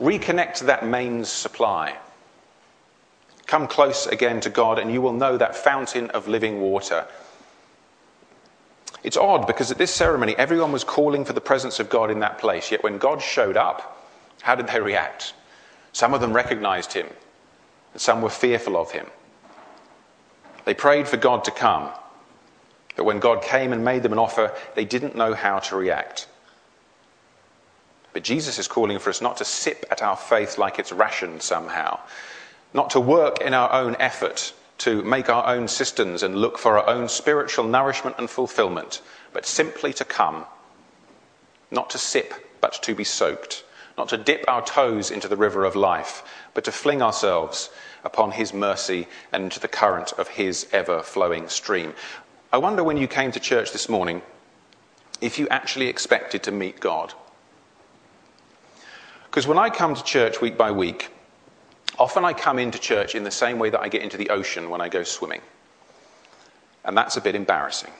Reconnect 0.00 0.54
to 0.54 0.64
that 0.64 0.86
main 0.86 1.26
supply. 1.26 1.98
Come 3.46 3.66
close 3.68 4.06
again 4.06 4.40
to 4.40 4.48
God, 4.48 4.78
and 4.78 4.90
you 4.90 5.02
will 5.02 5.12
know 5.12 5.36
that 5.36 5.54
fountain 5.54 6.08
of 6.12 6.28
living 6.28 6.62
water 6.62 7.06
it's 9.02 9.16
odd 9.16 9.46
because 9.46 9.70
at 9.70 9.78
this 9.78 9.92
ceremony, 9.92 10.36
everyone 10.38 10.72
was 10.72 10.84
calling 10.84 11.24
for 11.24 11.32
the 11.32 11.40
presence 11.40 11.80
of 11.80 11.90
God 11.90 12.10
in 12.10 12.20
that 12.20 12.38
place. 12.38 12.70
Yet 12.70 12.82
when 12.82 12.98
God 12.98 13.20
showed 13.20 13.56
up, 13.56 14.08
how 14.42 14.54
did 14.54 14.68
they 14.68 14.80
react? 14.80 15.34
Some 15.92 16.14
of 16.14 16.20
them 16.20 16.32
recognized 16.32 16.92
him, 16.92 17.06
and 17.92 18.00
some 18.00 18.22
were 18.22 18.30
fearful 18.30 18.76
of 18.76 18.92
him. 18.92 19.06
They 20.64 20.74
prayed 20.74 21.08
for 21.08 21.16
God 21.16 21.44
to 21.44 21.50
come, 21.50 21.90
but 22.96 23.04
when 23.04 23.18
God 23.18 23.42
came 23.42 23.72
and 23.72 23.84
made 23.84 24.02
them 24.02 24.12
an 24.12 24.18
offer, 24.18 24.54
they 24.74 24.84
didn't 24.84 25.16
know 25.16 25.34
how 25.34 25.58
to 25.58 25.76
react. 25.76 26.28
But 28.12 28.22
Jesus 28.22 28.58
is 28.58 28.68
calling 28.68 28.98
for 28.98 29.10
us 29.10 29.20
not 29.20 29.38
to 29.38 29.44
sip 29.44 29.84
at 29.90 30.02
our 30.02 30.16
faith 30.16 30.58
like 30.58 30.78
it's 30.78 30.92
rationed 30.92 31.42
somehow, 31.42 31.98
not 32.72 32.90
to 32.90 33.00
work 33.00 33.40
in 33.40 33.54
our 33.54 33.72
own 33.72 33.96
effort 33.98 34.52
to 34.82 35.00
make 35.02 35.28
our 35.28 35.46
own 35.46 35.68
systems 35.68 36.24
and 36.24 36.34
look 36.34 36.58
for 36.58 36.76
our 36.76 36.88
own 36.88 37.08
spiritual 37.08 37.64
nourishment 37.64 38.16
and 38.18 38.28
fulfillment, 38.28 39.00
but 39.32 39.46
simply 39.46 39.92
to 39.92 40.04
come, 40.04 40.44
not 41.70 41.88
to 41.88 41.98
sip, 41.98 42.34
but 42.60 42.82
to 42.82 42.92
be 42.92 43.04
soaked, 43.04 43.62
not 43.96 44.08
to 44.08 44.16
dip 44.16 44.44
our 44.48 44.60
toes 44.60 45.12
into 45.12 45.28
the 45.28 45.36
river 45.36 45.64
of 45.64 45.76
life, 45.76 46.24
but 46.52 46.64
to 46.64 46.72
fling 46.72 47.00
ourselves 47.00 47.70
upon 48.02 48.32
His 48.32 48.52
mercy 48.52 49.06
and 49.30 49.44
into 49.44 49.60
the 49.60 49.68
current 49.68 50.12
of 50.14 50.26
His 50.26 50.66
ever 50.72 51.00
flowing 51.00 51.48
stream. 51.48 51.94
I 52.52 52.58
wonder 52.58 52.82
when 52.82 52.96
you 52.96 53.06
came 53.06 53.30
to 53.30 53.40
church 53.40 53.70
this 53.70 53.88
morning 53.88 54.20
if 55.20 55.38
you 55.38 55.46
actually 55.48 55.86
expected 55.86 56.42
to 56.42 56.50
meet 56.50 56.80
God. 56.80 57.14
Because 59.26 59.46
when 59.46 59.58
I 59.58 59.70
come 59.70 59.94
to 59.94 60.02
church 60.02 60.40
week 60.40 60.58
by 60.58 60.72
week, 60.72 61.12
often 61.98 62.24
I 62.24 62.32
come 62.32 62.58
into 62.58 62.78
church 62.78 63.14
in 63.14 63.24
the 63.24 63.30
same 63.30 63.58
way 63.58 63.70
that 63.70 63.80
I 63.80 63.88
get 63.88 64.02
into 64.02 64.16
the 64.16 64.30
ocean 64.30 64.70
when 64.70 64.80
I 64.80 64.88
go 64.88 65.02
swimming. 65.02 65.40
And 66.84 66.96
that's 66.96 67.16
a 67.16 67.20
bit 67.20 67.34
embarrassing. 67.34 67.92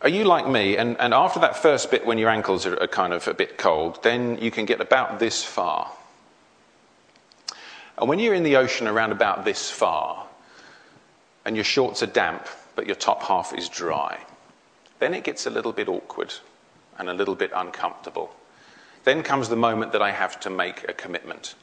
Are 0.00 0.08
you 0.08 0.24
like 0.24 0.48
me? 0.48 0.76
And, 0.76 0.96
and 1.00 1.12
after 1.12 1.40
that 1.40 1.56
first 1.56 1.90
bit, 1.90 2.06
when 2.06 2.18
your 2.18 2.30
ankles 2.30 2.66
are, 2.66 2.80
are 2.80 2.86
kind 2.86 3.12
of 3.12 3.26
a 3.26 3.34
bit 3.34 3.58
cold, 3.58 4.02
then 4.02 4.38
you 4.40 4.50
can 4.50 4.64
get 4.64 4.80
about 4.80 5.18
this 5.18 5.42
far. 5.42 5.90
And 7.98 8.08
when 8.08 8.20
you're 8.20 8.34
in 8.34 8.44
the 8.44 8.56
ocean 8.56 8.86
around 8.86 9.10
about 9.10 9.44
this 9.44 9.70
far, 9.70 10.24
and 11.44 11.56
your 11.56 11.64
shorts 11.64 12.02
are 12.02 12.06
damp, 12.06 12.46
but 12.76 12.86
your 12.86 12.94
top 12.94 13.22
half 13.22 13.52
is 13.52 13.68
dry, 13.68 14.20
then 15.00 15.14
it 15.14 15.24
gets 15.24 15.46
a 15.46 15.50
little 15.50 15.72
bit 15.72 15.88
awkward 15.88 16.32
and 16.98 17.08
a 17.08 17.14
little 17.14 17.34
bit 17.34 17.50
uncomfortable. 17.54 18.30
Then 19.08 19.22
comes 19.22 19.48
the 19.48 19.56
moment 19.56 19.92
that 19.92 20.02
I 20.02 20.10
have 20.10 20.38
to 20.40 20.50
make 20.50 20.86
a 20.86 20.92
commitment. 20.92 21.54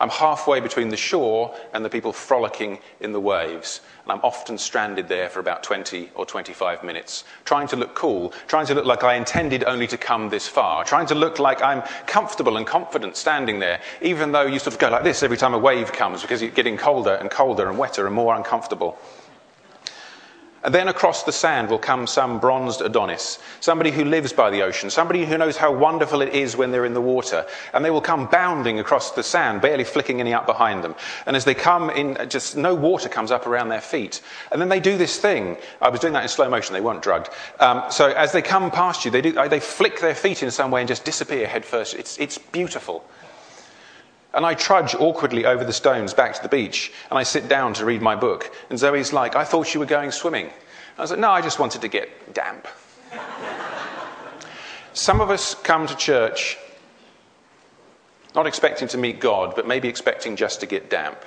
I'm 0.00 0.08
halfway 0.08 0.60
between 0.60 0.88
the 0.88 0.96
shore 0.96 1.54
and 1.74 1.84
the 1.84 1.90
people 1.90 2.10
frolicking 2.10 2.78
in 3.00 3.12
the 3.12 3.20
waves, 3.20 3.82
and 4.02 4.12
I'm 4.12 4.20
often 4.22 4.56
stranded 4.56 5.08
there 5.08 5.28
for 5.28 5.40
about 5.40 5.62
20 5.62 6.10
or 6.14 6.24
25 6.24 6.82
minutes, 6.82 7.24
trying 7.44 7.68
to 7.68 7.76
look 7.76 7.94
cool, 7.94 8.32
trying 8.46 8.64
to 8.64 8.74
look 8.74 8.86
like 8.86 9.04
I 9.04 9.16
intended 9.16 9.62
only 9.64 9.86
to 9.88 9.98
come 9.98 10.30
this 10.30 10.48
far, 10.48 10.84
trying 10.84 11.04
to 11.08 11.14
look 11.14 11.38
like 11.38 11.62
I'm 11.62 11.82
comfortable 12.06 12.56
and 12.56 12.66
confident 12.66 13.18
standing 13.18 13.58
there, 13.58 13.82
even 14.00 14.32
though 14.32 14.46
you 14.46 14.58
sort 14.58 14.72
of 14.72 14.78
go 14.78 14.88
like 14.88 15.04
this 15.04 15.22
every 15.22 15.36
time 15.36 15.52
a 15.52 15.58
wave 15.58 15.92
comes 15.92 16.22
because 16.22 16.40
you're 16.40 16.50
getting 16.50 16.78
colder 16.78 17.16
and 17.16 17.30
colder 17.30 17.68
and 17.68 17.76
wetter 17.76 18.06
and 18.06 18.14
more 18.14 18.34
uncomfortable. 18.34 18.96
And 20.64 20.74
then 20.74 20.88
across 20.88 21.22
the 21.22 21.32
sand 21.32 21.70
will 21.70 21.78
come 21.78 22.06
some 22.06 22.40
bronzed 22.40 22.80
Adonis, 22.80 23.38
somebody 23.60 23.92
who 23.92 24.04
lives 24.04 24.32
by 24.32 24.50
the 24.50 24.62
ocean, 24.62 24.90
somebody 24.90 25.24
who 25.24 25.38
knows 25.38 25.56
how 25.56 25.72
wonderful 25.72 26.20
it 26.20 26.34
is 26.34 26.56
when 26.56 26.72
they're 26.72 26.84
in 26.84 26.94
the 26.94 27.00
water. 27.00 27.46
And 27.72 27.84
they 27.84 27.90
will 27.90 28.00
come 28.00 28.26
bounding 28.26 28.80
across 28.80 29.12
the 29.12 29.22
sand, 29.22 29.60
barely 29.60 29.84
flicking 29.84 30.20
any 30.20 30.34
up 30.34 30.46
behind 30.46 30.82
them. 30.82 30.96
And 31.26 31.36
as 31.36 31.44
they 31.44 31.54
come 31.54 31.90
in, 31.90 32.28
just 32.28 32.56
no 32.56 32.74
water 32.74 33.08
comes 33.08 33.30
up 33.30 33.46
around 33.46 33.68
their 33.68 33.80
feet. 33.80 34.20
And 34.50 34.60
then 34.60 34.68
they 34.68 34.80
do 34.80 34.98
this 34.98 35.18
thing. 35.18 35.56
I 35.80 35.90
was 35.90 36.00
doing 36.00 36.12
that 36.14 36.24
in 36.24 36.28
slow 36.28 36.50
motion, 36.50 36.74
they 36.74 36.80
weren't 36.80 37.02
drugged. 37.02 37.30
Um, 37.60 37.84
so 37.90 38.08
as 38.08 38.32
they 38.32 38.42
come 38.42 38.70
past 38.72 39.04
you, 39.04 39.12
they, 39.12 39.20
do, 39.20 39.48
they 39.48 39.60
flick 39.60 40.00
their 40.00 40.14
feet 40.14 40.42
in 40.42 40.50
some 40.50 40.72
way 40.72 40.80
and 40.80 40.88
just 40.88 41.04
disappear 41.04 41.46
headfirst. 41.46 41.94
It's, 41.94 42.18
it's 42.18 42.38
beautiful. 42.38 43.04
And 44.38 44.46
I 44.46 44.54
trudge 44.54 44.94
awkwardly 44.94 45.44
over 45.44 45.64
the 45.64 45.72
stones 45.72 46.14
back 46.14 46.32
to 46.34 46.42
the 46.44 46.48
beach, 46.48 46.92
and 47.10 47.18
I 47.18 47.24
sit 47.24 47.48
down 47.48 47.74
to 47.74 47.84
read 47.84 48.00
my 48.00 48.14
book. 48.14 48.54
And 48.70 48.78
Zoe's 48.78 49.12
like, 49.12 49.34
I 49.34 49.42
thought 49.42 49.74
you 49.74 49.80
were 49.80 49.86
going 49.86 50.12
swimming. 50.12 50.48
I 50.96 51.00
was 51.00 51.10
like, 51.10 51.18
no, 51.18 51.32
I 51.32 51.40
just 51.40 51.58
wanted 51.58 51.80
to 51.80 51.88
get 51.88 52.34
damp. 52.34 52.68
Some 54.92 55.20
of 55.20 55.30
us 55.30 55.56
come 55.56 55.88
to 55.88 55.96
church 55.96 56.56
not 58.36 58.46
expecting 58.46 58.86
to 58.86 58.96
meet 58.96 59.18
God, 59.18 59.56
but 59.56 59.66
maybe 59.66 59.88
expecting 59.88 60.36
just 60.36 60.60
to 60.60 60.66
get 60.66 60.88
damp. 60.88 61.18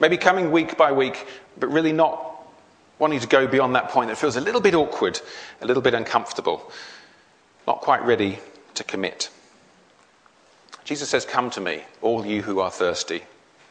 Maybe 0.00 0.16
coming 0.16 0.50
week 0.50 0.76
by 0.76 0.90
week, 0.90 1.28
but 1.60 1.68
really 1.68 1.92
not 1.92 2.42
wanting 2.98 3.20
to 3.20 3.28
go 3.28 3.46
beyond 3.46 3.76
that 3.76 3.90
point 3.90 4.08
that 4.08 4.18
feels 4.18 4.34
a 4.34 4.40
little 4.40 4.60
bit 4.60 4.74
awkward, 4.74 5.20
a 5.60 5.66
little 5.66 5.80
bit 5.80 5.94
uncomfortable, 5.94 6.72
not 7.68 7.82
quite 7.82 8.04
ready 8.04 8.40
to 8.74 8.82
commit. 8.82 9.30
Jesus 10.88 11.10
says, 11.10 11.26
Come 11.26 11.50
to 11.50 11.60
me, 11.60 11.82
all 12.00 12.24
you 12.24 12.40
who 12.40 12.60
are 12.60 12.70
thirsty. 12.70 13.20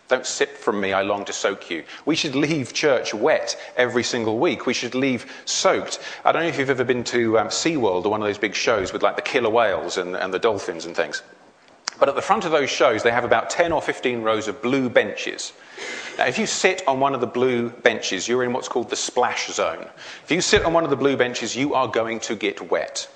Don't 0.07 0.23
sip 0.23 0.55
from 0.55 0.79
me, 0.79 0.93
I 0.93 1.01
long 1.01 1.25
to 1.25 1.33
soak 1.33 1.71
you. 1.71 1.83
We 2.05 2.15
should 2.15 2.35
leave 2.35 2.73
church 2.73 3.11
wet 3.11 3.59
every 3.75 4.03
single 4.03 4.37
week. 4.37 4.67
We 4.67 4.75
should 4.75 4.93
leave 4.93 5.25
soaked. 5.45 5.99
I 6.23 6.31
don't 6.31 6.43
know 6.43 6.47
if 6.47 6.59
you've 6.59 6.69
ever 6.69 6.83
been 6.83 7.03
to 7.05 7.39
um, 7.39 7.47
SeaWorld 7.47 8.05
or 8.05 8.09
one 8.09 8.21
of 8.21 8.27
those 8.27 8.37
big 8.37 8.53
shows 8.53 8.93
with 8.93 9.01
like 9.01 9.15
the 9.15 9.23
killer 9.23 9.49
whales 9.49 9.97
and, 9.97 10.15
and 10.15 10.31
the 10.31 10.37
dolphins 10.37 10.85
and 10.85 10.95
things. 10.95 11.23
But 11.99 12.07
at 12.07 12.13
the 12.13 12.21
front 12.21 12.45
of 12.45 12.51
those 12.51 12.69
shows, 12.69 13.01
they 13.01 13.09
have 13.09 13.25
about 13.25 13.49
10 13.49 13.71
or 13.71 13.81
15 13.81 14.21
rows 14.21 14.47
of 14.47 14.61
blue 14.61 14.87
benches. 14.87 15.53
Now, 16.19 16.27
if 16.27 16.37
you 16.37 16.45
sit 16.45 16.87
on 16.87 16.99
one 16.99 17.15
of 17.15 17.21
the 17.21 17.25
blue 17.25 17.71
benches, 17.71 18.27
you're 18.27 18.43
in 18.43 18.53
what's 18.53 18.67
called 18.67 18.91
the 18.91 18.95
splash 18.95 19.47
zone. 19.47 19.87
If 20.23 20.29
you 20.29 20.41
sit 20.41 20.63
on 20.65 20.71
one 20.71 20.83
of 20.83 20.91
the 20.91 20.95
blue 20.95 21.17
benches, 21.17 21.55
you 21.55 21.73
are 21.73 21.87
going 21.87 22.19
to 22.19 22.35
get 22.35 22.69
wet. 22.69 23.09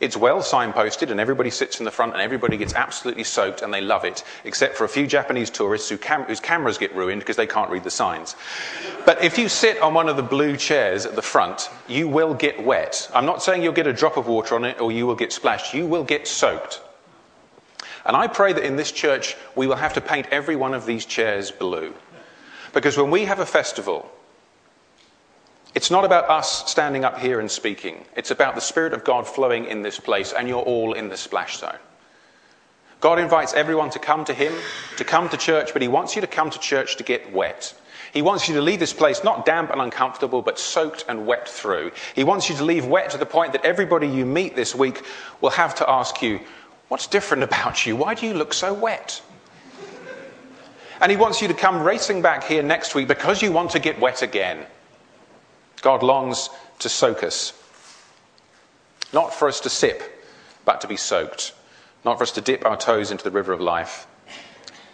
It's 0.00 0.16
well 0.16 0.40
signposted, 0.40 1.10
and 1.10 1.20
everybody 1.20 1.50
sits 1.50 1.78
in 1.78 1.84
the 1.84 1.90
front, 1.90 2.12
and 2.12 2.20
everybody 2.20 2.56
gets 2.56 2.74
absolutely 2.74 3.24
soaked, 3.24 3.62
and 3.62 3.72
they 3.72 3.80
love 3.80 4.04
it, 4.04 4.24
except 4.44 4.76
for 4.76 4.84
a 4.84 4.88
few 4.88 5.06
Japanese 5.06 5.50
tourists 5.50 5.88
who 5.88 5.96
cam- 5.96 6.24
whose 6.24 6.40
cameras 6.40 6.78
get 6.78 6.94
ruined 6.94 7.20
because 7.20 7.36
they 7.36 7.46
can't 7.46 7.70
read 7.70 7.84
the 7.84 7.90
signs. 7.90 8.34
But 9.06 9.22
if 9.22 9.38
you 9.38 9.48
sit 9.48 9.80
on 9.80 9.94
one 9.94 10.08
of 10.08 10.16
the 10.16 10.22
blue 10.22 10.56
chairs 10.56 11.06
at 11.06 11.14
the 11.14 11.22
front, 11.22 11.70
you 11.88 12.08
will 12.08 12.34
get 12.34 12.64
wet. 12.64 13.08
I'm 13.14 13.26
not 13.26 13.42
saying 13.42 13.62
you'll 13.62 13.72
get 13.72 13.86
a 13.86 13.92
drop 13.92 14.16
of 14.16 14.26
water 14.26 14.54
on 14.54 14.64
it 14.64 14.80
or 14.80 14.90
you 14.90 15.06
will 15.06 15.14
get 15.14 15.32
splashed. 15.32 15.74
You 15.74 15.86
will 15.86 16.04
get 16.04 16.26
soaked. 16.26 16.80
And 18.04 18.16
I 18.16 18.26
pray 18.26 18.52
that 18.52 18.64
in 18.64 18.76
this 18.76 18.92
church 18.92 19.36
we 19.54 19.66
will 19.66 19.76
have 19.76 19.94
to 19.94 20.00
paint 20.00 20.26
every 20.30 20.56
one 20.56 20.74
of 20.74 20.86
these 20.86 21.06
chairs 21.06 21.50
blue. 21.50 21.94
Because 22.72 22.96
when 22.96 23.10
we 23.10 23.24
have 23.24 23.38
a 23.38 23.46
festival, 23.46 24.10
it's 25.74 25.90
not 25.90 26.04
about 26.04 26.30
us 26.30 26.70
standing 26.70 27.04
up 27.04 27.18
here 27.18 27.40
and 27.40 27.50
speaking. 27.50 28.04
It's 28.16 28.30
about 28.30 28.54
the 28.54 28.60
Spirit 28.60 28.92
of 28.92 29.04
God 29.04 29.26
flowing 29.26 29.64
in 29.64 29.82
this 29.82 29.98
place, 29.98 30.32
and 30.32 30.48
you're 30.48 30.62
all 30.62 30.92
in 30.92 31.08
the 31.08 31.16
splash 31.16 31.58
zone. 31.58 31.78
God 33.00 33.18
invites 33.18 33.52
everyone 33.54 33.90
to 33.90 33.98
come 33.98 34.24
to 34.24 34.32
Him, 34.32 34.54
to 34.96 35.04
come 35.04 35.28
to 35.28 35.36
church, 35.36 35.72
but 35.72 35.82
He 35.82 35.88
wants 35.88 36.14
you 36.14 36.20
to 36.20 36.26
come 36.26 36.48
to 36.48 36.58
church 36.58 36.96
to 36.96 37.02
get 37.02 37.32
wet. 37.32 37.74
He 38.12 38.22
wants 38.22 38.48
you 38.48 38.54
to 38.54 38.62
leave 38.62 38.78
this 38.78 38.92
place 38.92 39.24
not 39.24 39.44
damp 39.44 39.70
and 39.70 39.80
uncomfortable, 39.80 40.40
but 40.40 40.58
soaked 40.58 41.04
and 41.08 41.26
wet 41.26 41.48
through. 41.48 41.90
He 42.14 42.22
wants 42.22 42.48
you 42.48 42.56
to 42.56 42.64
leave 42.64 42.86
wet 42.86 43.10
to 43.10 43.18
the 43.18 43.26
point 43.26 43.52
that 43.52 43.64
everybody 43.64 44.06
you 44.06 44.24
meet 44.24 44.54
this 44.54 44.74
week 44.74 45.04
will 45.40 45.50
have 45.50 45.74
to 45.76 45.90
ask 45.90 46.22
you, 46.22 46.40
What's 46.88 47.08
different 47.08 47.42
about 47.42 47.84
you? 47.84 47.96
Why 47.96 48.14
do 48.14 48.26
you 48.26 48.34
look 48.34 48.54
so 48.54 48.72
wet? 48.72 49.20
And 51.00 51.10
He 51.10 51.16
wants 51.16 51.42
you 51.42 51.48
to 51.48 51.54
come 51.54 51.82
racing 51.82 52.22
back 52.22 52.44
here 52.44 52.62
next 52.62 52.94
week 52.94 53.08
because 53.08 53.42
you 53.42 53.50
want 53.50 53.72
to 53.72 53.80
get 53.80 53.98
wet 53.98 54.22
again. 54.22 54.64
God 55.84 56.02
longs 56.02 56.48
to 56.78 56.88
soak 56.88 57.22
us. 57.22 57.52
Not 59.12 59.34
for 59.34 59.48
us 59.48 59.60
to 59.60 59.68
sip, 59.68 60.02
but 60.64 60.80
to 60.80 60.88
be 60.88 60.96
soaked. 60.96 61.52
Not 62.06 62.16
for 62.16 62.22
us 62.22 62.32
to 62.32 62.40
dip 62.40 62.64
our 62.64 62.78
toes 62.78 63.10
into 63.10 63.22
the 63.22 63.30
river 63.30 63.52
of 63.52 63.60
life, 63.60 64.06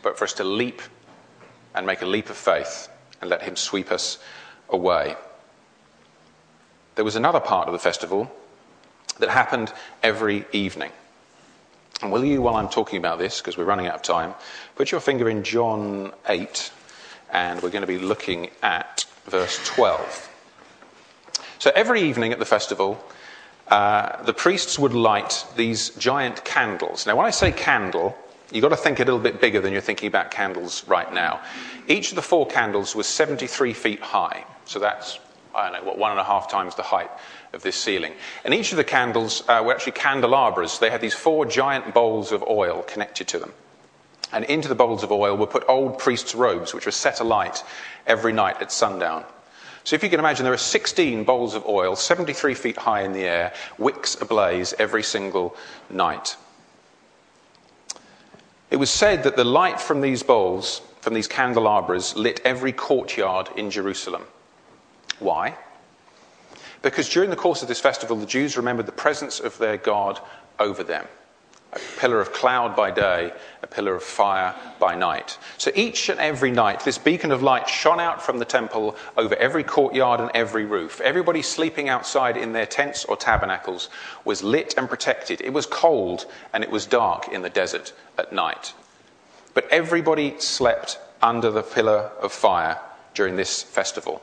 but 0.02 0.18
for 0.18 0.24
us 0.24 0.32
to 0.34 0.44
leap 0.44 0.82
and 1.76 1.86
make 1.86 2.02
a 2.02 2.06
leap 2.06 2.28
of 2.28 2.36
faith 2.36 2.88
and 3.20 3.30
let 3.30 3.42
Him 3.42 3.54
sweep 3.54 3.92
us 3.92 4.18
away. 4.68 5.14
There 6.96 7.04
was 7.04 7.14
another 7.14 7.40
part 7.40 7.68
of 7.68 7.72
the 7.72 7.78
festival 7.78 8.28
that 9.20 9.30
happened 9.30 9.72
every 10.02 10.44
evening. 10.50 10.90
And 12.02 12.10
will 12.10 12.24
you, 12.24 12.42
while 12.42 12.56
I'm 12.56 12.68
talking 12.68 12.98
about 12.98 13.20
this, 13.20 13.38
because 13.38 13.56
we're 13.56 13.62
running 13.62 13.86
out 13.86 13.94
of 13.94 14.02
time, 14.02 14.34
put 14.74 14.90
your 14.90 15.00
finger 15.00 15.28
in 15.28 15.44
John 15.44 16.12
8, 16.28 16.72
and 17.32 17.62
we're 17.62 17.70
going 17.70 17.82
to 17.82 17.86
be 17.86 17.98
looking 17.98 18.50
at 18.60 19.04
verse 19.26 19.64
12. 19.66 20.29
So 21.60 21.70
every 21.74 22.00
evening 22.00 22.32
at 22.32 22.38
the 22.38 22.46
festival, 22.46 22.98
uh, 23.68 24.22
the 24.22 24.32
priests 24.32 24.78
would 24.78 24.94
light 24.94 25.44
these 25.56 25.90
giant 25.90 26.42
candles. 26.42 27.06
Now, 27.06 27.16
when 27.16 27.26
I 27.26 27.30
say 27.30 27.52
candle, 27.52 28.16
you've 28.50 28.62
got 28.62 28.70
to 28.70 28.76
think 28.76 28.98
a 28.98 29.04
little 29.04 29.20
bit 29.20 29.42
bigger 29.42 29.60
than 29.60 29.70
you're 29.70 29.82
thinking 29.82 30.06
about 30.06 30.30
candles 30.30 30.88
right 30.88 31.12
now. 31.12 31.42
Each 31.86 32.08
of 32.08 32.16
the 32.16 32.22
four 32.22 32.46
candles 32.46 32.96
was 32.96 33.06
73 33.06 33.74
feet 33.74 34.00
high. 34.00 34.46
So 34.64 34.78
that's, 34.78 35.18
I 35.54 35.68
don't 35.68 35.82
know, 35.82 35.86
what, 35.86 35.98
one 35.98 36.12
and 36.12 36.18
a 36.18 36.24
half 36.24 36.50
times 36.50 36.76
the 36.76 36.82
height 36.82 37.10
of 37.52 37.60
this 37.60 37.76
ceiling. 37.76 38.14
And 38.46 38.54
each 38.54 38.72
of 38.72 38.78
the 38.78 38.84
candles 38.84 39.44
uh, 39.46 39.62
were 39.62 39.74
actually 39.74 39.92
candelabras. 39.92 40.78
They 40.78 40.88
had 40.88 41.02
these 41.02 41.12
four 41.12 41.44
giant 41.44 41.92
bowls 41.92 42.32
of 42.32 42.42
oil 42.48 42.84
connected 42.88 43.28
to 43.28 43.38
them. 43.38 43.52
And 44.32 44.46
into 44.46 44.68
the 44.68 44.74
bowls 44.74 45.02
of 45.02 45.12
oil 45.12 45.36
were 45.36 45.46
put 45.46 45.64
old 45.68 45.98
priests' 45.98 46.34
robes, 46.34 46.72
which 46.72 46.86
were 46.86 46.92
set 46.92 47.20
alight 47.20 47.62
every 48.06 48.32
night 48.32 48.62
at 48.62 48.72
sundown. 48.72 49.26
So 49.90 49.96
if 49.96 50.04
you 50.04 50.08
can 50.08 50.20
imagine, 50.20 50.44
there 50.44 50.52
are 50.52 50.56
16 50.56 51.24
bowls 51.24 51.56
of 51.56 51.66
oil, 51.66 51.96
73 51.96 52.54
feet 52.54 52.76
high 52.76 53.00
in 53.00 53.12
the 53.12 53.24
air, 53.24 53.52
wicks 53.76 54.14
ablaze 54.20 54.72
every 54.78 55.02
single 55.02 55.56
night. 55.90 56.36
It 58.70 58.76
was 58.76 58.88
said 58.88 59.24
that 59.24 59.34
the 59.34 59.42
light 59.42 59.80
from 59.80 60.00
these 60.00 60.22
bowls, 60.22 60.80
from 61.00 61.12
these 61.12 61.26
candelabras, 61.26 62.14
lit 62.14 62.40
every 62.44 62.70
courtyard 62.70 63.48
in 63.56 63.68
Jerusalem. 63.68 64.22
Why? 65.18 65.56
Because 66.82 67.08
during 67.08 67.30
the 67.30 67.34
course 67.34 67.60
of 67.62 67.66
this 67.66 67.80
festival, 67.80 68.14
the 68.14 68.26
Jews 68.26 68.56
remembered 68.56 68.86
the 68.86 68.92
presence 68.92 69.40
of 69.40 69.58
their 69.58 69.76
God 69.76 70.20
over 70.60 70.84
them 70.84 71.08
a 71.72 71.78
pillar 71.98 72.20
of 72.20 72.32
cloud 72.32 72.74
by 72.74 72.90
day, 72.90 73.32
a 73.62 73.66
pillar 73.66 73.94
of 73.94 74.02
fire 74.02 74.54
by 74.78 74.94
night. 74.94 75.38
So 75.56 75.70
each 75.74 76.08
and 76.08 76.18
every 76.18 76.50
night, 76.50 76.84
this 76.84 76.98
beacon 76.98 77.30
of 77.30 77.42
light 77.42 77.68
shone 77.68 78.00
out 78.00 78.22
from 78.22 78.38
the 78.38 78.44
temple 78.44 78.96
over 79.16 79.36
every 79.36 79.62
courtyard 79.62 80.20
and 80.20 80.30
every 80.34 80.64
roof. 80.64 81.00
Everybody 81.00 81.42
sleeping 81.42 81.88
outside 81.88 82.36
in 82.36 82.52
their 82.52 82.66
tents 82.66 83.04
or 83.04 83.16
tabernacles 83.16 83.88
was 84.24 84.42
lit 84.42 84.74
and 84.76 84.88
protected. 84.88 85.40
It 85.40 85.52
was 85.52 85.66
cold 85.66 86.26
and 86.52 86.64
it 86.64 86.70
was 86.70 86.86
dark 86.86 87.28
in 87.28 87.42
the 87.42 87.50
desert 87.50 87.92
at 88.18 88.32
night. 88.32 88.74
But 89.54 89.68
everybody 89.70 90.38
slept 90.38 90.98
under 91.22 91.50
the 91.50 91.62
pillar 91.62 92.10
of 92.20 92.32
fire 92.32 92.78
during 93.14 93.36
this 93.36 93.62
festival. 93.62 94.22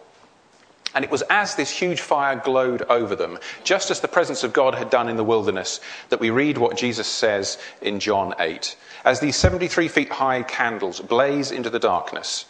And 0.95 1.03
it 1.03 1.11
was 1.11 1.21
as 1.29 1.55
this 1.55 1.69
huge 1.69 2.01
fire 2.01 2.35
glowed 2.37 2.81
over 2.83 3.15
them, 3.15 3.39
just 3.63 3.91
as 3.91 3.99
the 3.99 4.07
presence 4.07 4.43
of 4.43 4.53
God 4.53 4.73
had 4.75 4.89
done 4.89 5.09
in 5.09 5.17
the 5.17 5.23
wilderness, 5.23 5.79
that 6.09 6.19
we 6.19 6.29
read 6.29 6.57
what 6.57 6.77
Jesus 6.77 7.07
says 7.07 7.57
in 7.81 7.99
John 7.99 8.33
8. 8.39 8.75
As 9.05 9.19
these 9.19 9.35
73 9.35 9.87
feet 9.87 10.09
high 10.09 10.43
candles 10.43 10.99
blaze 10.99 11.51
into 11.51 11.69
the 11.69 11.79
darkness, 11.79 12.45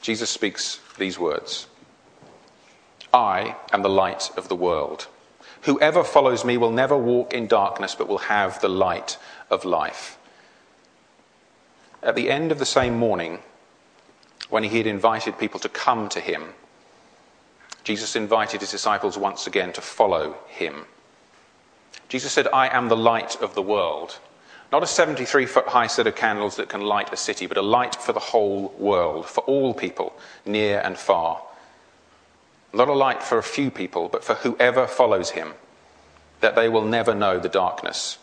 Jesus 0.00 0.30
speaks 0.30 0.80
these 0.96 1.18
words 1.18 1.66
I 3.12 3.56
am 3.72 3.82
the 3.82 3.88
light 3.88 4.30
of 4.36 4.48
the 4.48 4.56
world. 4.56 5.06
Whoever 5.62 6.04
follows 6.04 6.44
me 6.44 6.56
will 6.56 6.70
never 6.70 6.96
walk 6.96 7.34
in 7.34 7.46
darkness, 7.46 7.94
but 7.94 8.08
will 8.08 8.18
have 8.18 8.60
the 8.60 8.68
light 8.68 9.18
of 9.50 9.64
life. 9.64 10.18
At 12.02 12.14
the 12.14 12.30
end 12.30 12.52
of 12.52 12.58
the 12.58 12.66
same 12.66 12.96
morning, 12.96 13.40
when 14.48 14.64
he 14.64 14.78
had 14.78 14.86
invited 14.86 15.38
people 15.38 15.60
to 15.60 15.68
come 15.68 16.08
to 16.08 16.20
him, 16.20 16.54
Jesus 17.84 18.16
invited 18.16 18.60
his 18.60 18.70
disciples 18.70 19.16
once 19.16 19.46
again 19.46 19.72
to 19.72 19.80
follow 19.80 20.36
him. 20.46 20.84
Jesus 22.08 22.32
said, 22.32 22.48
I 22.52 22.68
am 22.68 22.88
the 22.88 22.96
light 22.96 23.40
of 23.40 23.54
the 23.54 23.62
world. 23.62 24.18
Not 24.70 24.82
a 24.82 24.86
73 24.86 25.46
foot 25.46 25.68
high 25.68 25.86
set 25.86 26.06
of 26.06 26.14
candles 26.14 26.56
that 26.56 26.68
can 26.68 26.82
light 26.82 27.12
a 27.12 27.16
city, 27.16 27.46
but 27.46 27.56
a 27.56 27.62
light 27.62 27.94
for 27.94 28.12
the 28.12 28.20
whole 28.20 28.74
world, 28.78 29.26
for 29.26 29.40
all 29.44 29.72
people, 29.72 30.12
near 30.44 30.80
and 30.80 30.98
far. 30.98 31.42
Not 32.72 32.88
a 32.88 32.92
light 32.92 33.22
for 33.22 33.38
a 33.38 33.42
few 33.42 33.70
people, 33.70 34.08
but 34.08 34.24
for 34.24 34.34
whoever 34.34 34.86
follows 34.86 35.30
him, 35.30 35.54
that 36.40 36.54
they 36.54 36.68
will 36.68 36.84
never 36.84 37.14
know 37.14 37.38
the 37.38 37.48
darkness 37.48 38.18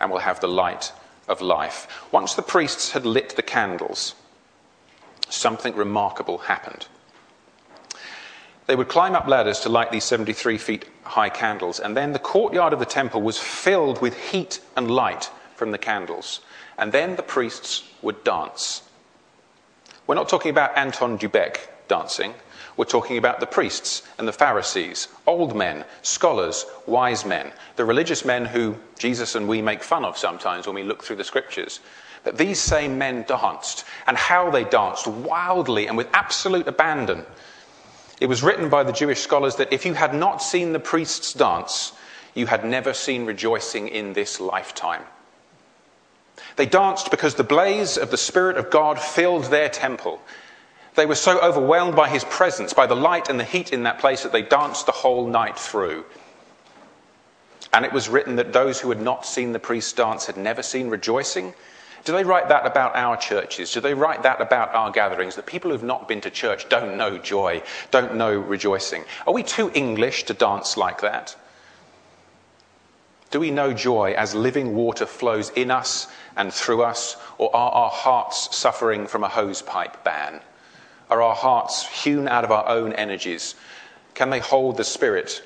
and 0.00 0.10
will 0.10 0.18
have 0.18 0.40
the 0.40 0.48
light 0.48 0.92
of 1.28 1.40
life. 1.40 1.86
Once 2.10 2.34
the 2.34 2.42
priests 2.42 2.90
had 2.90 3.06
lit 3.06 3.36
the 3.36 3.42
candles, 3.42 4.14
something 5.34 5.74
remarkable 5.74 6.38
happened. 6.38 6.86
They 8.66 8.76
would 8.76 8.88
climb 8.88 9.14
up 9.14 9.28
ladders 9.28 9.60
to 9.60 9.68
light 9.68 9.92
these 9.92 10.04
73 10.04 10.56
feet 10.56 10.86
high 11.02 11.28
candles, 11.28 11.78
and 11.78 11.96
then 11.96 12.12
the 12.12 12.18
courtyard 12.18 12.72
of 12.72 12.78
the 12.78 12.86
temple 12.86 13.20
was 13.20 13.38
filled 13.38 14.00
with 14.00 14.30
heat 14.30 14.60
and 14.76 14.90
light 14.90 15.30
from 15.54 15.70
the 15.70 15.78
candles. 15.78 16.40
And 16.78 16.90
then 16.90 17.16
the 17.16 17.22
priests 17.22 17.88
would 18.02 18.24
dance. 18.24 18.82
We're 20.06 20.14
not 20.14 20.28
talking 20.28 20.50
about 20.50 20.76
Anton 20.76 21.16
du 21.16 21.28
Beke 21.28 21.68
dancing. 21.88 22.34
We're 22.76 22.84
talking 22.86 23.18
about 23.18 23.38
the 23.38 23.46
priests 23.46 24.02
and 24.18 24.26
the 24.26 24.32
Pharisees, 24.32 25.08
old 25.26 25.54
men, 25.54 25.84
scholars, 26.02 26.66
wise 26.86 27.24
men, 27.24 27.52
the 27.76 27.84
religious 27.84 28.24
men 28.24 28.46
who 28.46 28.76
Jesus 28.98 29.34
and 29.34 29.46
we 29.46 29.62
make 29.62 29.82
fun 29.82 30.04
of 30.04 30.18
sometimes 30.18 30.66
when 30.66 30.74
we 30.74 30.82
look 30.82 31.04
through 31.04 31.16
the 31.16 31.24
scriptures. 31.24 31.80
But 32.24 32.38
these 32.38 32.58
same 32.58 32.98
men 32.98 33.24
danced, 33.28 33.84
and 34.06 34.16
how 34.16 34.50
they 34.50 34.64
danced 34.64 35.06
wildly 35.06 35.86
and 35.86 35.96
with 35.96 36.08
absolute 36.12 36.66
abandon. 36.66 37.24
It 38.20 38.26
was 38.26 38.42
written 38.42 38.68
by 38.68 38.82
the 38.82 38.92
Jewish 38.92 39.20
scholars 39.20 39.56
that 39.56 39.72
if 39.72 39.84
you 39.84 39.94
had 39.94 40.14
not 40.14 40.42
seen 40.42 40.72
the 40.72 40.80
priests 40.80 41.32
dance, 41.32 41.92
you 42.34 42.46
had 42.46 42.64
never 42.64 42.94
seen 42.94 43.26
rejoicing 43.26 43.88
in 43.88 44.14
this 44.14 44.40
lifetime. 44.40 45.02
They 46.56 46.66
danced 46.66 47.10
because 47.10 47.34
the 47.34 47.44
blaze 47.44 47.96
of 47.96 48.10
the 48.10 48.16
Spirit 48.16 48.56
of 48.56 48.70
God 48.70 48.98
filled 48.98 49.44
their 49.44 49.68
temple 49.68 50.20
they 50.94 51.06
were 51.06 51.14
so 51.14 51.40
overwhelmed 51.40 51.96
by 51.96 52.08
his 52.08 52.24
presence, 52.24 52.72
by 52.72 52.86
the 52.86 52.94
light 52.94 53.28
and 53.28 53.38
the 53.38 53.44
heat 53.44 53.72
in 53.72 53.82
that 53.82 53.98
place, 53.98 54.22
that 54.22 54.32
they 54.32 54.42
danced 54.42 54.86
the 54.86 54.92
whole 54.92 55.26
night 55.26 55.58
through. 55.58 56.04
And 57.72 57.84
it 57.84 57.92
was 57.92 58.08
written 58.08 58.36
that 58.36 58.52
those 58.52 58.80
who 58.80 58.90
had 58.90 59.00
not 59.00 59.26
seen 59.26 59.52
the 59.52 59.58
priests 59.58 59.92
dance 59.92 60.26
had 60.26 60.36
never 60.36 60.62
seen 60.62 60.88
rejoicing. 60.88 61.54
Do 62.04 62.12
they 62.12 62.24
write 62.24 62.50
that 62.50 62.66
about 62.66 62.94
our 62.96 63.16
churches? 63.16 63.72
Do 63.72 63.80
they 63.80 63.94
write 63.94 64.22
that 64.24 64.40
about 64.40 64.74
our 64.74 64.90
gatherings? 64.90 65.36
That 65.36 65.46
people 65.46 65.70
who've 65.70 65.82
not 65.82 66.06
been 66.06 66.20
to 66.20 66.30
church 66.30 66.68
don't 66.68 66.98
know 66.98 67.16
joy, 67.16 67.62
don't 67.90 68.14
know 68.16 68.38
rejoicing? 68.38 69.04
Are 69.26 69.32
we 69.32 69.42
too 69.42 69.70
English 69.74 70.24
to 70.24 70.34
dance 70.34 70.76
like 70.76 71.00
that? 71.00 71.34
Do 73.30 73.40
we 73.40 73.50
know 73.50 73.72
joy 73.72 74.12
as 74.12 74.34
living 74.34 74.74
water 74.74 75.06
flows 75.06 75.50
in 75.50 75.70
us 75.70 76.06
and 76.36 76.52
through 76.52 76.82
us, 76.82 77.16
or 77.38 77.54
are 77.56 77.72
our 77.72 77.90
hearts 77.90 78.54
suffering 78.54 79.06
from 79.06 79.24
a 79.24 79.28
hosepipe 79.28 80.04
ban? 80.04 80.40
Are 81.10 81.22
our 81.22 81.34
hearts 81.34 81.86
hewn 82.04 82.28
out 82.28 82.44
of 82.44 82.52
our 82.52 82.68
own 82.68 82.92
energies? 82.92 83.54
Can 84.14 84.30
they 84.30 84.40
hold 84.40 84.76
the 84.76 84.84
spirit 84.84 85.42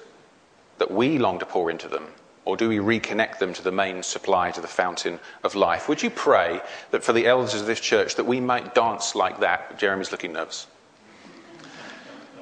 that 0.78 0.90
we 0.90 1.18
long 1.18 1.38
to 1.38 1.46
pour 1.46 1.70
into 1.70 1.88
them? 1.88 2.08
Or 2.48 2.56
do 2.56 2.70
we 2.70 2.78
reconnect 2.78 3.40
them 3.40 3.52
to 3.52 3.62
the 3.62 3.70
main 3.70 4.02
supply, 4.02 4.50
to 4.52 4.62
the 4.62 4.66
fountain 4.66 5.20
of 5.44 5.54
life? 5.54 5.86
Would 5.86 6.02
you 6.02 6.08
pray 6.08 6.62
that 6.92 7.04
for 7.04 7.12
the 7.12 7.26
elders 7.26 7.60
of 7.60 7.66
this 7.66 7.78
church 7.78 8.14
that 8.14 8.24
we 8.24 8.40
might 8.40 8.74
dance 8.74 9.14
like 9.14 9.40
that? 9.40 9.78
Jeremy's 9.78 10.12
looking 10.12 10.32
nervous. 10.32 10.66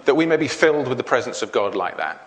That 0.05 0.15
we 0.15 0.25
may 0.25 0.37
be 0.37 0.47
filled 0.47 0.87
with 0.87 0.99
the 0.99 1.03
presence 1.03 1.43
of 1.43 1.51
God 1.51 1.75
like 1.75 1.97
that. 1.97 2.26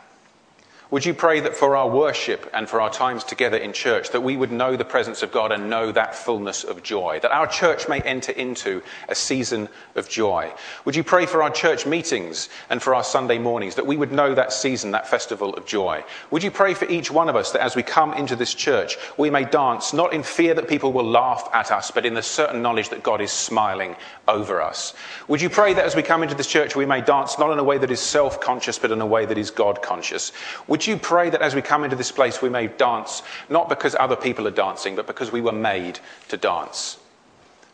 Would 0.92 1.06
you 1.06 1.14
pray 1.14 1.40
that 1.42 1.56
for 1.56 1.76
our 1.76 1.88
worship 1.88 2.50
and 2.52 2.68
for 2.68 2.82
our 2.82 2.90
times 2.90 3.24
together 3.24 3.58
in 3.58 3.74
church, 3.74 4.10
that 4.10 4.22
we 4.22 4.36
would 4.36 4.52
know 4.52 4.76
the 4.76 4.84
presence 4.84 5.22
of 5.22 5.32
God 5.32 5.52
and 5.52 5.70
know 5.70 5.92
that 5.92 6.16
fullness 6.16 6.64
of 6.64 6.82
joy, 6.82 7.20
that 7.22 7.32
our 7.32 7.46
church 7.46 7.88
may 7.88 8.02
enter 8.02 8.32
into 8.32 8.82
a 9.08 9.14
season 9.14 9.70
of 9.96 10.10
joy? 10.10 10.52
Would 10.86 10.96
you 10.96 11.04
pray 11.04 11.28
for 11.28 11.44
our 11.44 11.52
church 11.52 11.86
meetings 11.86 12.50
and 12.72 12.82
for 12.82 12.96
our 12.96 13.04
Sunday 13.04 13.38
mornings, 13.38 13.76
that 13.76 13.86
we 13.86 13.98
would 13.98 14.12
know 14.12 14.34
that 14.34 14.52
season, 14.52 14.90
that 14.90 15.08
festival 15.08 15.54
of 15.54 15.68
joy? 15.68 16.04
Would 16.32 16.42
you 16.42 16.50
pray 16.50 16.74
for 16.74 16.90
each 16.90 17.12
one 17.12 17.30
of 17.30 17.36
us 17.36 17.52
that 17.52 17.62
as 17.62 17.76
we 17.76 17.84
come 17.84 18.16
into 18.16 18.36
this 18.36 18.56
church, 18.56 18.98
we 19.16 19.30
may 19.30 19.44
dance 19.44 19.94
not 19.94 20.12
in 20.12 20.24
fear 20.24 20.56
that 20.56 20.68
people 20.68 20.92
will 20.92 21.06
laugh 21.06 21.48
at 21.54 21.70
us, 21.72 21.92
but 21.92 22.04
in 22.04 22.16
the 22.16 22.24
certain 22.24 22.64
knowledge 22.64 22.90
that 22.90 23.04
God 23.04 23.22
is 23.22 23.32
smiling 23.32 23.96
over 24.28 24.60
us? 24.60 24.96
Would 25.28 25.42
you 25.42 25.52
pray 25.52 25.76
that 25.76 25.86
as 25.86 25.96
we 25.96 26.02
come 26.02 26.24
into 26.24 26.36
this 26.36 26.48
church, 26.48 26.76
we 26.76 26.88
may 26.88 27.02
dance 27.02 27.38
not 27.38 27.52
in 27.52 27.60
a 27.60 27.64
way 27.64 27.78
that 27.78 27.92
is 27.92 28.00
self 28.00 28.42
conscious, 28.42 28.80
but 28.80 28.92
in 28.92 29.02
a 29.02 29.06
way 29.06 29.28
that 29.28 29.38
is 29.38 29.52
God 29.52 29.84
conscious? 29.84 30.32
Would 30.80 30.88
you 30.88 30.96
pray 30.96 31.30
that 31.30 31.42
as 31.42 31.56
we 31.56 31.62
come 31.62 31.84
into 31.84 31.98
this 31.98 32.10
place, 32.10 32.42
we 32.42 32.48
may 32.48 32.68
dance, 32.68 33.22
not 33.50 33.68
because 33.68 33.98
other 34.00 34.16
people 34.16 34.48
are 34.48 34.52
dancing, 34.52 34.96
but 34.96 35.08
because 35.08 35.30
we 35.30 35.42
were 35.42 35.52
made 35.52 36.00
to 36.30 36.38
dance? 36.38 36.98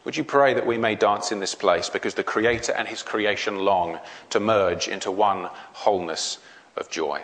Would 0.06 0.18
you 0.18 0.24
pray 0.24 0.56
that 0.56 0.65
we 0.65 0.80
may 0.80 0.96
dance 0.96 1.32
in 1.32 1.39
this 1.39 1.54
place 1.54 1.88
because 1.88 2.15
the 2.15 2.24
Creator 2.24 2.72
and 2.72 2.88
His 2.88 3.04
creation 3.04 3.60
long 3.60 4.00
to 4.32 4.39
merge 4.39 4.88
into 4.88 5.12
one 5.12 5.52
wholeness 5.74 6.39
of 6.78 6.89
joy? 6.89 7.22